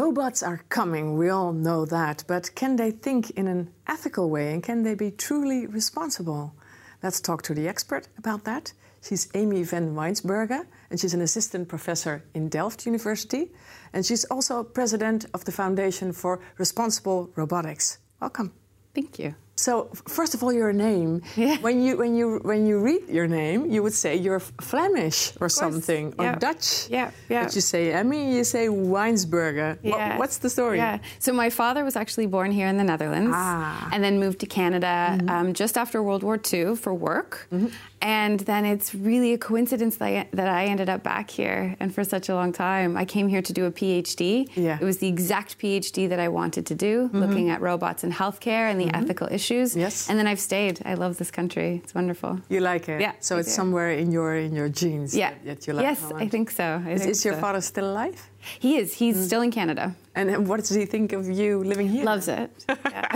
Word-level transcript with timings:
robots 0.00 0.42
are 0.42 0.64
coming, 0.70 1.18
we 1.18 1.28
all 1.28 1.52
know 1.52 1.84
that, 1.84 2.24
but 2.26 2.54
can 2.54 2.76
they 2.76 2.90
think 2.90 3.30
in 3.32 3.46
an 3.46 3.70
ethical 3.86 4.30
way 4.30 4.54
and 4.54 4.62
can 4.62 4.82
they 4.82 4.94
be 4.94 5.10
truly 5.10 5.66
responsible? 5.66 6.54
Let's 7.02 7.20
talk 7.20 7.42
to 7.42 7.54
the 7.54 7.68
expert 7.68 8.08
about 8.16 8.44
that. 8.44 8.72
She's 9.02 9.28
Aimee 9.34 9.62
van 9.62 9.94
Wynsberghe, 9.94 10.64
and 10.88 10.98
she's 10.98 11.12
an 11.12 11.20
assistant 11.20 11.68
professor 11.68 12.22
in 12.32 12.48
Delft 12.48 12.86
University. 12.86 13.52
And 13.92 14.06
she's 14.06 14.24
also 14.24 14.64
president 14.64 15.26
of 15.34 15.44
the 15.44 15.52
Foundation 15.52 16.12
for 16.12 16.40
Responsible 16.56 17.30
Robotics. 17.36 17.98
Welcome. 18.20 18.52
Thank 18.94 19.18
you. 19.18 19.34
So 19.60 19.90
first 20.08 20.32
of 20.34 20.42
all, 20.42 20.52
your 20.52 20.72
name. 20.72 21.20
Yeah. 21.36 21.58
When 21.58 21.82
you 21.82 21.98
when 21.98 22.16
you 22.16 22.40
when 22.42 22.66
you 22.66 22.80
read 22.80 23.08
your 23.08 23.26
name, 23.26 23.70
you 23.70 23.82
would 23.82 23.92
say 23.92 24.16
you're 24.16 24.40
Flemish 24.40 25.32
or 25.38 25.50
something 25.50 26.14
or 26.18 26.24
yeah. 26.24 26.36
Dutch. 26.36 26.88
Yeah, 26.88 27.10
yeah. 27.28 27.44
But 27.44 27.54
you 27.54 27.60
say 27.60 27.92
Emmy, 27.92 28.34
you 28.36 28.44
say 28.44 28.68
Wynsberghe. 28.68 29.78
Yeah. 29.82 29.92
What, 29.92 30.18
what's 30.20 30.38
the 30.38 30.48
story? 30.48 30.78
Yeah. 30.78 30.98
So 31.18 31.34
my 31.34 31.50
father 31.50 31.84
was 31.84 31.94
actually 31.94 32.26
born 32.26 32.50
here 32.52 32.68
in 32.68 32.78
the 32.78 32.84
Netherlands, 32.84 33.32
ah. 33.34 33.90
and 33.92 34.02
then 34.02 34.18
moved 34.18 34.38
to 34.40 34.46
Canada 34.46 34.86
mm-hmm. 34.86 35.28
um, 35.28 35.52
just 35.52 35.76
after 35.76 36.02
World 36.02 36.22
War 36.22 36.40
II 36.52 36.76
for 36.76 36.94
work. 36.94 37.46
Mm-hmm. 37.52 37.68
And 38.02 38.40
then 38.40 38.64
it's 38.64 38.94
really 38.94 39.34
a 39.34 39.38
coincidence 39.38 39.96
that 39.96 40.06
I, 40.06 40.28
that 40.32 40.48
I 40.48 40.64
ended 40.66 40.88
up 40.88 41.02
back 41.02 41.28
here 41.28 41.76
and 41.80 41.94
for 41.94 42.02
such 42.02 42.30
a 42.30 42.34
long 42.34 42.50
time. 42.50 42.96
I 42.96 43.04
came 43.04 43.28
here 43.28 43.42
to 43.42 43.52
do 43.52 43.66
a 43.66 43.70
PhD. 43.70 44.48
Yeah. 44.54 44.78
It 44.80 44.84
was 44.84 44.98
the 44.98 45.08
exact 45.08 45.58
PhD 45.58 46.08
that 46.08 46.18
I 46.18 46.28
wanted 46.28 46.64
to 46.66 46.74
do, 46.74 47.08
mm-hmm. 47.08 47.18
looking 47.18 47.50
at 47.50 47.60
robots 47.60 48.02
in 48.02 48.10
healthcare 48.10 48.70
and 48.70 48.80
the 48.80 48.86
mm-hmm. 48.86 49.04
ethical 49.04 49.28
issues. 49.30 49.49
Yes. 49.50 50.08
And 50.08 50.18
then 50.18 50.26
I've 50.26 50.40
stayed. 50.40 50.80
I 50.84 50.94
love 50.94 51.16
this 51.16 51.30
country. 51.30 51.80
It's 51.82 51.94
wonderful. 51.94 52.40
You 52.48 52.60
like 52.60 52.88
it? 52.88 53.00
Yeah. 53.00 53.12
So 53.20 53.36
I 53.36 53.40
it's 53.40 53.48
do. 53.48 53.54
somewhere 53.54 53.90
in 53.90 54.12
your 54.12 54.36
in 54.36 54.54
your 54.54 54.68
genes 54.68 55.14
yeah. 55.14 55.30
that, 55.30 55.44
that 55.44 55.66
you 55.66 55.72
like 55.74 55.84
Yes, 55.84 56.12
I 56.24 56.28
think 56.28 56.50
so. 56.50 56.64
I 56.64 56.90
is, 56.92 57.00
think 57.02 57.10
is 57.12 57.24
your 57.24 57.34
father 57.34 57.60
still 57.60 57.90
alive? 57.90 58.18
He 58.58 58.76
is. 58.76 58.94
He's 58.94 59.16
mm. 59.16 59.26
still 59.26 59.42
in 59.42 59.50
Canada. 59.50 59.94
And 60.14 60.48
what 60.48 60.60
does 60.60 60.70
he 60.70 60.86
think 60.86 61.12
of 61.12 61.28
you 61.28 61.64
living 61.64 61.88
here? 61.88 62.04
Loves 62.04 62.28
it. 62.28 62.50
Yeah. 62.90 63.08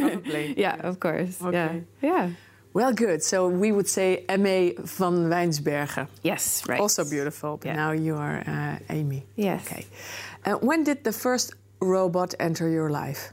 Probably. 0.00 0.54
Yeah, 0.64 0.76
of 0.88 0.98
course. 1.00 1.42
Okay. 1.42 1.82
Yeah. 2.02 2.10
Yeah. 2.10 2.30
Well, 2.74 2.92
good. 2.92 3.22
So 3.22 3.48
we 3.48 3.70
would 3.70 3.88
say 3.88 4.24
M.A. 4.28 4.74
van 4.78 5.30
Wynsberghe. 5.30 6.08
Yes, 6.22 6.64
right. 6.68 6.80
Also 6.80 7.04
beautiful, 7.04 7.56
but 7.56 7.68
yeah. 7.68 7.76
now 7.76 7.92
you 7.92 8.16
are 8.16 8.42
uh, 8.46 8.78
Aimee. 8.92 9.22
Yes. 9.36 9.64
Okay. 9.66 9.86
Uh, 10.44 10.54
when 10.54 10.82
did 10.82 11.04
the 11.04 11.12
first 11.12 11.54
robot 11.80 12.34
enter 12.40 12.68
your 12.68 12.90
life? 12.90 13.32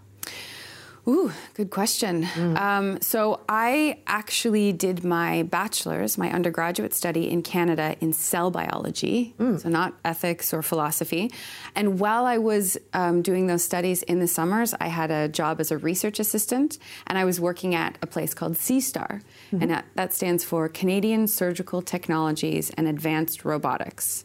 Ooh, 1.07 1.31
good 1.55 1.71
question. 1.71 2.23
Mm. 2.23 2.57
Um, 2.57 3.01
so 3.01 3.41
I 3.49 3.99
actually 4.05 4.71
did 4.71 5.03
my 5.03 5.43
bachelor's, 5.43 6.15
my 6.15 6.31
undergraduate 6.31 6.93
study 6.93 7.29
in 7.29 7.41
Canada 7.41 7.95
in 8.01 8.13
cell 8.13 8.51
biology, 8.51 9.33
mm. 9.39 9.59
so 9.59 9.69
not 9.69 9.95
ethics 10.05 10.53
or 10.53 10.61
philosophy. 10.61 11.31
And 11.75 11.99
while 11.99 12.25
I 12.25 12.37
was 12.37 12.77
um, 12.93 13.23
doing 13.23 13.47
those 13.47 13.63
studies 13.63 14.03
in 14.03 14.19
the 14.19 14.27
summers, 14.27 14.75
I 14.79 14.87
had 14.89 15.09
a 15.09 15.27
job 15.27 15.59
as 15.59 15.71
a 15.71 15.77
research 15.77 16.19
assistant, 16.19 16.77
and 17.07 17.17
I 17.17 17.25
was 17.25 17.39
working 17.39 17.73
at 17.73 17.97
a 18.03 18.07
place 18.07 18.35
called 18.35 18.53
CSTAR, 18.53 19.21
mm-hmm. 19.51 19.61
and 19.61 19.83
that 19.95 20.13
stands 20.13 20.43
for 20.43 20.69
Canadian 20.69 21.27
Surgical 21.27 21.81
Technologies 21.81 22.69
and 22.77 22.87
Advanced 22.87 23.43
Robotics. 23.43 24.23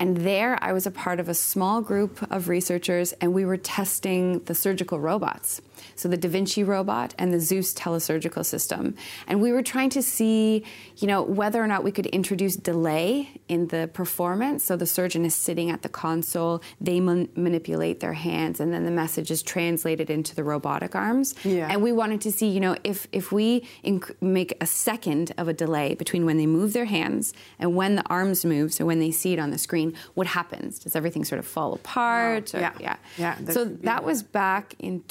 And 0.00 0.18
there 0.18 0.58
I 0.62 0.72
was 0.72 0.86
a 0.86 0.90
part 0.90 1.20
of 1.20 1.28
a 1.28 1.34
small 1.34 1.80
group 1.80 2.26
of 2.30 2.48
researchers, 2.48 3.12
and 3.14 3.32
we 3.32 3.44
were 3.44 3.56
testing 3.56 4.40
the 4.44 4.54
surgical 4.54 4.98
robots. 4.98 5.60
So 5.94 6.08
the 6.08 6.16
Da 6.16 6.28
Vinci 6.28 6.62
robot 6.64 7.14
and 7.18 7.32
the 7.32 7.40
Zeus 7.40 7.74
telesurgical 7.74 8.44
system. 8.44 8.94
And 9.26 9.40
we 9.40 9.52
were 9.52 9.62
trying 9.62 9.90
to 9.90 10.02
see, 10.02 10.64
you 10.96 11.06
know, 11.06 11.22
whether 11.22 11.62
or 11.62 11.66
not 11.66 11.84
we 11.84 11.92
could 11.92 12.06
introduce 12.06 12.56
delay 12.56 13.28
in 13.48 13.68
the 13.68 13.88
performance. 13.92 14.64
So 14.64 14.76
the 14.76 14.86
surgeon 14.86 15.24
is 15.24 15.34
sitting 15.34 15.70
at 15.70 15.82
the 15.82 15.88
console, 15.88 16.62
they 16.80 17.00
man- 17.00 17.28
manipulate 17.34 18.00
their 18.00 18.12
hands, 18.12 18.60
and 18.60 18.72
then 18.72 18.84
the 18.84 18.90
message 18.90 19.30
is 19.30 19.42
translated 19.42 20.10
into 20.10 20.34
the 20.34 20.44
robotic 20.44 20.94
arms. 20.94 21.34
Yeah. 21.44 21.68
And 21.70 21.82
we 21.82 21.92
wanted 21.92 22.20
to 22.22 22.32
see, 22.32 22.48
you 22.48 22.60
know, 22.60 22.76
if, 22.84 23.08
if 23.12 23.32
we 23.32 23.66
inc- 23.84 24.14
make 24.20 24.56
a 24.60 24.66
second 24.66 25.32
of 25.38 25.48
a 25.48 25.52
delay 25.52 25.94
between 25.94 26.24
when 26.26 26.36
they 26.36 26.46
move 26.46 26.72
their 26.72 26.84
hands 26.84 27.32
and 27.58 27.74
when 27.74 27.96
the 27.96 28.04
arms 28.08 28.44
move, 28.44 28.72
so 28.72 28.84
when 28.84 28.98
they 28.98 29.10
see 29.10 29.32
it 29.32 29.38
on 29.38 29.50
the 29.50 29.58
screen, 29.58 29.94
what 30.14 30.26
happens? 30.26 30.78
Does 30.78 30.96
everything 30.96 31.24
sort 31.24 31.38
of 31.38 31.46
fall 31.46 31.74
apart? 31.74 32.52
Wow. 32.52 32.60
Or, 32.60 32.62
yeah. 32.62 32.72
Yeah. 32.80 32.96
yeah 33.16 33.50
so 33.50 33.64
that 33.64 34.04
was 34.04 34.22
back 34.22 34.74
in 34.78 35.02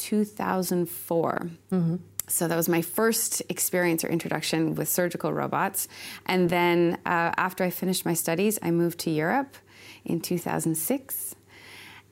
2004. 0.57 1.49
Mm-hmm. 1.71 1.95
So 2.29 2.47
that 2.47 2.55
was 2.55 2.67
my 2.67 2.81
first 2.81 3.41
experience 3.47 4.03
or 4.03 4.09
introduction 4.09 4.75
with 4.75 4.89
surgical 4.89 5.31
robots. 5.31 5.87
And 6.25 6.49
then 6.49 6.97
uh, 7.05 7.31
after 7.37 7.63
I 7.63 7.69
finished 7.69 8.05
my 8.05 8.13
studies, 8.13 8.59
I 8.61 8.71
moved 8.71 8.99
to 8.99 9.09
Europe 9.09 9.55
in 10.03 10.19
2006 10.19 11.35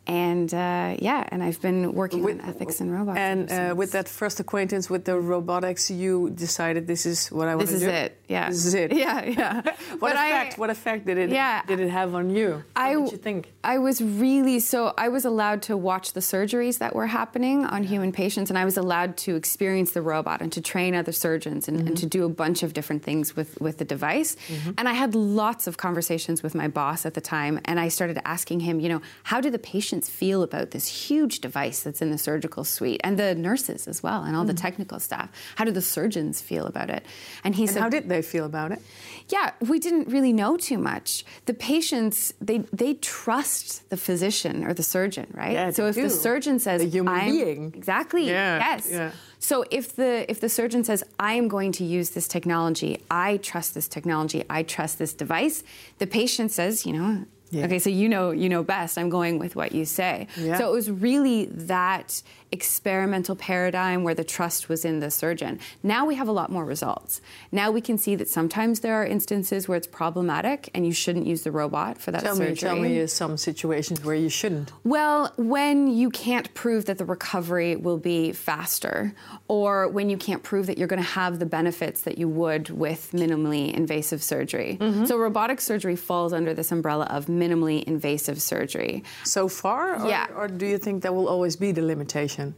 and 0.08 0.54
uh, 0.54 0.96
yeah, 1.00 1.28
and 1.30 1.44
I've 1.44 1.62
been 1.62 1.94
working 1.94 2.24
with, 2.24 2.40
on 2.42 2.50
ethics 2.50 2.80
and 2.80 2.92
robots. 2.92 3.18
And 3.18 3.52
uh, 3.52 3.74
with 3.76 3.92
that 3.94 4.08
first 4.08 4.40
acquaintance 4.40 4.90
with 4.90 5.06
the 5.06 5.20
robotics, 5.20 5.90
you 5.90 6.30
decided 6.30 6.88
this 6.88 7.06
is 7.06 7.28
what 7.30 7.48
I 7.48 7.56
want 7.56 7.70
to 7.70 7.74
do. 7.74 7.80
This 7.80 7.88
is 7.88 7.88
it. 7.88 8.22
Yeah. 8.28 8.50
This 8.50 8.66
is 8.66 8.74
it. 8.74 8.92
Yeah, 9.06 9.26
yeah. 9.26 9.62
what 10.00 10.00
but 10.00 10.12
effect? 10.14 10.54
I, 10.54 10.56
what 10.60 10.70
effect 10.70 11.06
did 11.06 11.18
it? 11.18 11.30
Yeah, 11.30 11.64
did 11.66 11.80
it 11.80 11.90
have 11.90 12.16
on 12.16 12.30
you? 12.30 12.64
I, 12.76 12.96
what 12.96 13.06
did 13.06 13.12
you 13.12 13.18
think? 13.18 13.52
I 13.64 13.78
was 13.78 14.02
really 14.02 14.60
so. 14.60 14.94
I 14.98 15.10
was 15.10 15.26
allowed 15.26 15.64
to 15.64 15.76
watch 15.76 16.14
the 16.14 16.22
surgeries 16.22 16.78
that 16.80 16.96
were 16.96 17.08
happening 17.08 17.66
on 17.66 17.84
human 17.84 18.12
patients, 18.12 18.50
and 18.50 18.58
I 18.58 18.66
was 18.66 18.78
allowed 18.78 19.18
to 19.18 19.36
experience 19.36 19.92
the 19.92 20.02
robot 20.02 20.42
and 20.42 20.52
to 20.54 20.62
train 20.62 20.96
other 20.96 21.12
surgeons 21.12 21.68
and, 21.68 21.78
mm-hmm. 21.78 21.88
and 21.88 21.98
to 21.98 22.06
do 22.06 22.26
a 22.26 22.30
bunch 22.30 22.64
of 22.64 22.74
different 22.74 23.04
things 23.04 23.36
with 23.36 23.60
with 23.60 23.80
the 23.80 23.86
device. 23.86 24.38
Mm-hmm. 24.48 24.72
And 24.78 24.88
I 24.88 24.94
had 24.94 25.14
lots 25.14 25.68
of 25.68 25.78
conversations 25.78 26.42
with 26.42 26.56
my 26.56 26.68
boss 26.68 27.06
at 27.06 27.16
the 27.16 27.22
time, 27.22 27.60
and 27.66 27.80
I 27.80 27.90
started 27.90 28.20
asking 28.26 28.62
him, 28.62 28.80
you 28.80 28.90
know, 28.90 29.02
how 29.24 29.42
do 29.42 29.50
the 29.50 29.60
patients 29.60 29.95
feel 30.04 30.44
about 30.44 30.72
this 30.72 30.88
huge 30.88 31.40
device 31.40 31.84
that's 31.84 32.02
in 32.02 32.12
the 32.12 32.18
surgical 32.18 32.64
suite 32.64 33.02
and 33.04 33.18
the 33.18 33.36
nurses 33.36 33.88
as 33.88 34.04
well 34.04 34.24
and 34.24 34.36
all 34.36 34.44
mm. 34.44 34.48
the 34.48 34.54
technical 34.54 35.00
staff. 35.00 35.30
How 35.56 35.66
do 35.66 35.72
the 35.72 35.82
surgeons 35.82 36.42
feel 36.42 36.66
about 36.66 36.90
it? 36.90 37.06
And 37.44 37.56
he 37.56 37.64
and 37.64 37.72
said, 37.72 37.82
How 37.82 37.90
did 37.90 38.10
they 38.10 38.22
feel 38.22 38.46
about 38.46 38.72
it? 38.72 38.82
Yeah, 39.30 39.52
we 39.60 39.80
didn't 39.80 40.08
really 40.10 40.34
know 40.34 40.58
too 40.58 40.78
much. 40.78 41.26
The 41.46 41.54
patients, 41.54 42.34
they, 42.42 42.60
they 42.74 42.96
trust 42.96 43.90
the 43.90 43.98
physician 43.98 44.64
or 44.64 44.74
the 44.74 44.84
surgeon, 44.84 45.28
right? 45.32 45.54
Yeah, 45.54 45.70
so 45.72 45.88
if 45.88 45.96
do. 45.96 46.04
the 46.04 46.10
surgeon 46.10 46.60
says, 46.60 46.82
a 46.82 46.86
human 46.86 47.14
I'm, 47.14 47.32
being. 47.32 47.74
Exactly. 47.76 48.28
Yeah, 48.28 48.58
yes. 48.58 48.90
Yeah. 48.92 49.12
So 49.40 49.64
if 49.70 49.96
the 49.96 50.26
if 50.30 50.40
the 50.40 50.50
surgeon 50.50 50.84
says 50.84 51.04
I 51.20 51.34
am 51.34 51.48
going 51.48 51.72
to 51.74 51.84
use 51.84 52.12
this 52.12 52.28
technology, 52.28 53.04
I 53.12 53.38
trust 53.38 53.76
this 53.76 53.88
technology, 53.88 54.44
I 54.50 54.64
trust 54.64 54.98
this 54.98 55.14
device, 55.14 55.64
the 56.00 56.08
patient 56.08 56.52
says, 56.52 56.86
you 56.86 56.94
know, 56.94 57.26
yeah. 57.52 57.66
Okay, 57.66 57.80
so 57.80 57.90
you 57.90 58.10
know 58.10 58.32
you 58.32 58.50
know 58.50 58.64
best. 58.64 58.98
I'm 58.98 59.10
going 59.10 59.40
with 59.40 59.56
what 59.56 59.72
you 59.72 59.86
say. 59.86 60.28
Yeah. 60.38 60.58
So 60.58 60.70
it 60.70 60.72
was 60.72 60.90
really 60.90 61.46
that 61.46 62.22
experimental 62.52 63.36
paradigm 63.36 64.04
where 64.04 64.16
the 64.16 64.24
trust 64.24 64.70
was 64.70 64.86
in 64.86 65.00
the 65.00 65.12
surgeon. 65.12 65.60
Now 65.84 66.06
we 66.06 66.16
have 66.16 66.28
a 66.28 66.32
lot 66.32 66.52
more 66.52 66.64
results. 66.64 67.22
Now 67.52 67.70
we 67.70 67.82
can 67.82 67.98
see 67.98 68.16
that 68.16 68.30
sometimes 68.30 68.80
there 68.80 68.96
are 68.96 69.06
instances 69.06 69.68
where 69.68 69.78
it's 69.78 69.88
problematic 69.88 70.70
and 70.74 70.86
you 70.86 70.94
shouldn't 70.94 71.28
use 71.28 71.44
the 71.44 71.52
robot 71.52 71.98
for 71.98 72.12
that 72.12 72.24
telesurgery. 72.24 72.50
Me, 72.50 72.56
tell 72.56 72.76
me 72.76 73.08
some 73.08 73.38
situations 73.38 74.04
where 74.04 74.16
you 74.16 74.30
shouldn't. 74.30 74.72
Well, 74.84 75.34
when 75.38 75.88
you 75.88 76.10
can't 76.10 76.54
prove 76.54 76.86
that 76.86 76.98
the 76.98 77.06
recovery 77.06 77.76
will 77.76 77.98
be 77.98 78.32
faster, 78.32 79.14
or 79.48 79.88
when 79.90 80.10
you 80.10 80.18
can't 80.18 80.44
prove 80.44 80.68
that 80.68 80.78
you're 80.78 80.88
going 80.88 81.02
to 81.02 81.10
have 81.10 81.40
the 81.40 81.46
benefits 81.46 82.02
that 82.02 82.18
you 82.18 82.30
would 82.30 82.70
with 82.70 83.12
minimally 83.12 83.74
invasive 83.74 84.24
surgery. 84.24 84.78
Mm-hmm. 84.80 85.06
So 85.06 85.18
robotic 85.18 85.60
surgery 85.60 85.96
falls 85.96 86.32
under 86.32 86.54
this 86.54 86.72
umbrella 86.72 87.06
of 87.10 87.26
minimally 87.26 87.45
invasive 87.52 88.42
surgery. 88.42 89.04
So 89.24 89.48
far? 89.48 90.02
Or, 90.02 90.10
yeah. 90.10 90.28
Or 90.36 90.48
do 90.48 90.66
you 90.66 90.78
think 90.78 91.04
that 91.04 91.14
will 91.14 91.28
always 91.28 91.56
be 91.56 91.72
the 91.72 91.82
limitation? 91.82 92.56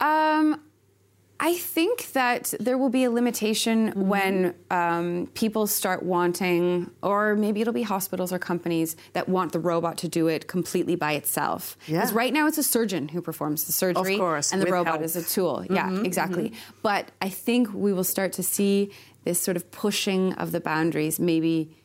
Um, 0.00 0.60
I 1.38 1.54
think 1.54 2.12
that 2.12 2.54
there 2.58 2.78
will 2.78 2.88
be 2.88 3.04
a 3.04 3.10
limitation 3.10 3.90
mm-hmm. 3.90 4.08
when 4.08 4.54
um, 4.70 5.28
people 5.34 5.66
start 5.66 6.02
wanting, 6.02 6.90
or 7.02 7.36
maybe 7.36 7.60
it'll 7.60 7.74
be 7.74 7.82
hospitals 7.82 8.32
or 8.32 8.38
companies 8.38 8.96
that 9.12 9.28
want 9.28 9.52
the 9.52 9.60
robot 9.60 9.98
to 9.98 10.08
do 10.08 10.28
it 10.28 10.46
completely 10.46 10.96
by 10.96 11.12
itself. 11.12 11.76
Because 11.86 12.10
yeah. 12.10 12.16
right 12.16 12.32
now 12.32 12.46
it's 12.46 12.58
a 12.58 12.62
surgeon 12.62 13.08
who 13.08 13.20
performs 13.20 13.64
the 13.64 13.72
surgery, 13.72 14.14
of 14.14 14.20
course, 14.20 14.52
and 14.52 14.62
the 14.62 14.70
robot 14.70 14.94
help. 14.94 15.02
is 15.02 15.16
a 15.16 15.22
tool. 15.22 15.58
Mm-hmm. 15.58 15.74
Yeah, 15.74 16.00
exactly. 16.02 16.50
Mm-hmm. 16.50 16.76
But 16.82 17.10
I 17.20 17.28
think 17.28 17.72
we 17.74 17.92
will 17.92 18.04
start 18.04 18.32
to 18.34 18.42
see 18.42 18.92
this 19.24 19.40
sort 19.40 19.56
of 19.56 19.70
pushing 19.70 20.32
of 20.34 20.52
the 20.52 20.60
boundaries, 20.60 21.20
maybe 21.20 21.76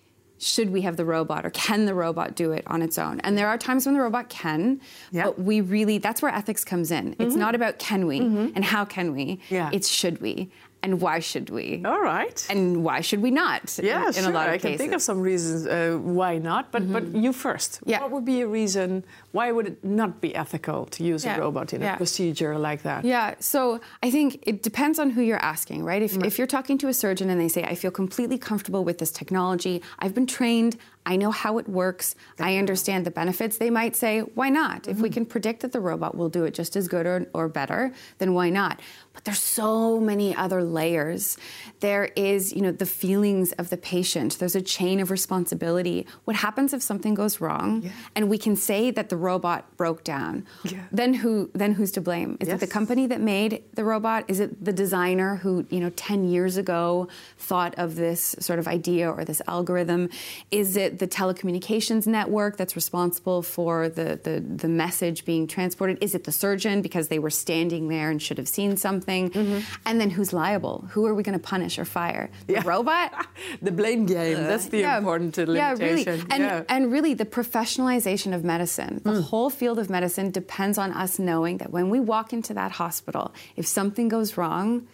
should 0.41 0.71
we 0.71 0.81
have 0.81 0.97
the 0.97 1.05
robot 1.05 1.45
or 1.45 1.51
can 1.51 1.85
the 1.85 1.93
robot 1.93 2.35
do 2.35 2.51
it 2.51 2.63
on 2.67 2.81
its 2.81 2.97
own? 2.97 3.19
And 3.21 3.37
there 3.37 3.47
are 3.47 3.57
times 3.57 3.85
when 3.85 3.93
the 3.93 4.01
robot 4.01 4.29
can, 4.29 4.81
yep. 5.11 5.25
but 5.25 5.39
we 5.39 5.61
really, 5.61 5.99
that's 5.99 6.21
where 6.21 6.33
ethics 6.33 6.65
comes 6.65 6.91
in. 6.91 7.11
Mm-hmm. 7.11 7.21
It's 7.21 7.35
not 7.35 7.53
about 7.53 7.77
can 7.79 8.07
we 8.07 8.21
mm-hmm. 8.21 8.49
and 8.55 8.65
how 8.65 8.83
can 8.83 9.13
we, 9.13 9.39
yeah. 9.49 9.69
it's 9.71 9.87
should 9.87 10.19
we 10.19 10.49
and 10.83 10.99
why 10.99 11.19
should 11.19 11.49
we? 11.49 11.81
All 11.85 12.01
right. 12.01 12.45
And 12.49 12.83
why 12.83 13.01
should 13.01 13.21
we 13.21 13.31
not? 13.31 13.77
Yeah, 13.81 14.07
in, 14.07 14.13
sure. 14.13 14.23
in 14.23 14.29
a 14.29 14.33
lot 14.33 14.47
of 14.47 14.53
I 14.53 14.57
cases. 14.57 14.71
can 14.71 14.77
think 14.77 14.93
of 14.93 15.01
some 15.01 15.21
reasons 15.21 15.67
uh, 15.67 15.97
why 16.01 16.37
not, 16.37 16.71
but, 16.71 16.81
mm-hmm. 16.81 16.93
but 16.93 17.15
you 17.15 17.33
first. 17.33 17.79
Yeah. 17.85 18.01
What 18.01 18.11
would 18.11 18.25
be 18.25 18.41
a 18.41 18.47
reason 18.47 19.03
why 19.31 19.51
would 19.51 19.67
it 19.67 19.83
not 19.83 20.21
be 20.21 20.35
ethical 20.35 20.85
to 20.87 21.03
use 21.03 21.23
yeah. 21.23 21.37
a 21.37 21.39
robot 21.39 21.73
in 21.73 21.81
yeah. 21.81 21.93
a 21.93 21.97
procedure 21.97 22.57
like 22.57 22.81
that? 22.83 23.05
Yeah, 23.05 23.35
so 23.39 23.79
I 24.03 24.11
think 24.11 24.43
it 24.45 24.63
depends 24.63 24.99
on 24.99 25.11
who 25.11 25.21
you're 25.21 25.43
asking, 25.43 25.83
right? 25.83 26.01
If, 26.01 26.13
mm-hmm. 26.13 26.25
if 26.25 26.37
you're 26.37 26.47
talking 26.47 26.77
to 26.79 26.87
a 26.87 26.93
surgeon 26.93 27.29
and 27.29 27.39
they 27.39 27.47
say, 27.47 27.63
I 27.63 27.75
feel 27.75 27.91
completely 27.91 28.37
comfortable 28.37 28.83
with 28.83 28.97
this 28.97 29.11
technology, 29.11 29.81
I've 29.99 30.13
been 30.13 30.27
trained, 30.27 30.77
I 31.05 31.15
know 31.15 31.31
how 31.31 31.57
it 31.57 31.67
works. 31.67 32.15
I 32.39 32.57
understand 32.57 33.05
the 33.05 33.11
benefits. 33.11 33.57
They 33.57 33.69
might 33.69 33.95
say, 33.95 34.19
why 34.19 34.49
not? 34.49 34.83
Mm-hmm. 34.83 34.91
If 34.91 34.97
we 34.97 35.09
mm-hmm. 35.09 35.13
can 35.13 35.25
predict 35.25 35.61
that 35.61 35.71
the 35.71 35.79
robot 35.79 36.15
will 36.15 36.29
do 36.29 36.43
it 36.45 36.53
just 36.53 36.75
as 36.75 36.87
good 36.87 37.05
or, 37.05 37.27
or 37.33 37.49
better, 37.49 37.93
then 38.19 38.33
why 38.33 38.49
not? 38.49 38.79
But 39.13 39.25
there's 39.25 39.39
so 39.39 39.99
many 39.99 40.33
other 40.35 40.63
layers. 40.63 41.37
There 41.81 42.05
is, 42.15 42.53
you 42.53 42.61
know, 42.61 42.71
the 42.71 42.85
feelings 42.85 43.51
of 43.53 43.69
the 43.69 43.77
patient. 43.77 44.39
There's 44.39 44.55
a 44.55 44.61
chain 44.61 44.99
of 44.99 45.11
responsibility. 45.11 46.07
What 46.23 46.37
happens 46.37 46.73
if 46.73 46.81
something 46.81 47.13
goes 47.13 47.41
wrong 47.41 47.81
yeah. 47.81 47.91
and 48.15 48.29
we 48.29 48.37
can 48.37 48.55
say 48.55 48.89
that 48.91 49.09
the 49.09 49.17
robot 49.17 49.75
broke 49.75 50.03
down? 50.03 50.45
Yeah. 50.63 50.83
Then 50.91 51.13
who 51.13 51.49
then 51.53 51.73
who's 51.73 51.91
to 51.93 52.01
blame? 52.01 52.37
Is 52.39 52.47
yes. 52.47 52.55
it 52.55 52.59
the 52.65 52.71
company 52.71 53.05
that 53.07 53.19
made 53.19 53.63
the 53.73 53.83
robot? 53.83 54.25
Is 54.29 54.39
it 54.39 54.63
the 54.63 54.73
designer 54.73 55.35
who, 55.35 55.65
you 55.69 55.79
know, 55.81 55.89
10 55.95 56.29
years 56.29 56.55
ago 56.55 57.09
thought 57.37 57.75
of 57.77 57.95
this 57.95 58.35
sort 58.39 58.59
of 58.59 58.67
idea 58.67 59.11
or 59.11 59.25
this 59.25 59.41
algorithm? 59.47 60.09
Is 60.51 60.77
it 60.77 60.90
the 60.97 61.07
telecommunications 61.07 62.07
network 62.07 62.57
that's 62.57 62.75
responsible 62.75 63.41
for 63.41 63.89
the, 63.89 64.19
the, 64.23 64.39
the 64.39 64.67
message 64.67 65.25
being 65.25 65.47
transported? 65.47 65.97
Is 66.01 66.15
it 66.15 66.23
the 66.23 66.31
surgeon 66.31 66.81
because 66.81 67.07
they 67.07 67.19
were 67.19 67.29
standing 67.29 67.87
there 67.87 68.09
and 68.09 68.21
should 68.21 68.37
have 68.37 68.47
seen 68.47 68.77
something? 68.77 68.91
something, 68.91 69.29
mm-hmm. 69.29 69.59
and 69.85 69.99
then 69.99 70.09
who's 70.09 70.33
liable? 70.33 70.85
Who 70.91 71.05
are 71.05 71.13
we 71.13 71.23
going 71.23 71.37
to 71.37 71.43
punish 71.43 71.79
or 71.79 71.85
fire? 71.85 72.29
The 72.47 72.53
yeah. 72.53 72.63
robot? 72.65 73.27
the 73.61 73.71
blame 73.71 74.05
game. 74.05 74.37
Uh, 74.37 74.47
That's 74.47 74.67
the 74.67 74.79
yeah, 74.79 74.97
important 74.97 75.37
limitation. 75.37 75.55
Yeah, 75.55 75.85
really. 75.85 76.25
And, 76.29 76.43
yeah. 76.43 76.63
and 76.69 76.91
really, 76.91 77.13
the 77.13 77.25
professionalization 77.25 78.33
of 78.33 78.43
medicine, 78.43 79.01
the 79.03 79.11
mm. 79.11 79.23
whole 79.23 79.49
field 79.49 79.79
of 79.79 79.89
medicine 79.89 80.31
depends 80.31 80.77
on 80.77 80.91
us 80.91 81.19
knowing 81.19 81.57
that 81.57 81.71
when 81.71 81.89
we 81.89 81.99
walk 81.99 82.33
into 82.33 82.53
that 82.53 82.71
hospital, 82.73 83.33
if 83.55 83.65
something 83.65 84.07
goes 84.09 84.37
wrong, 84.37 84.87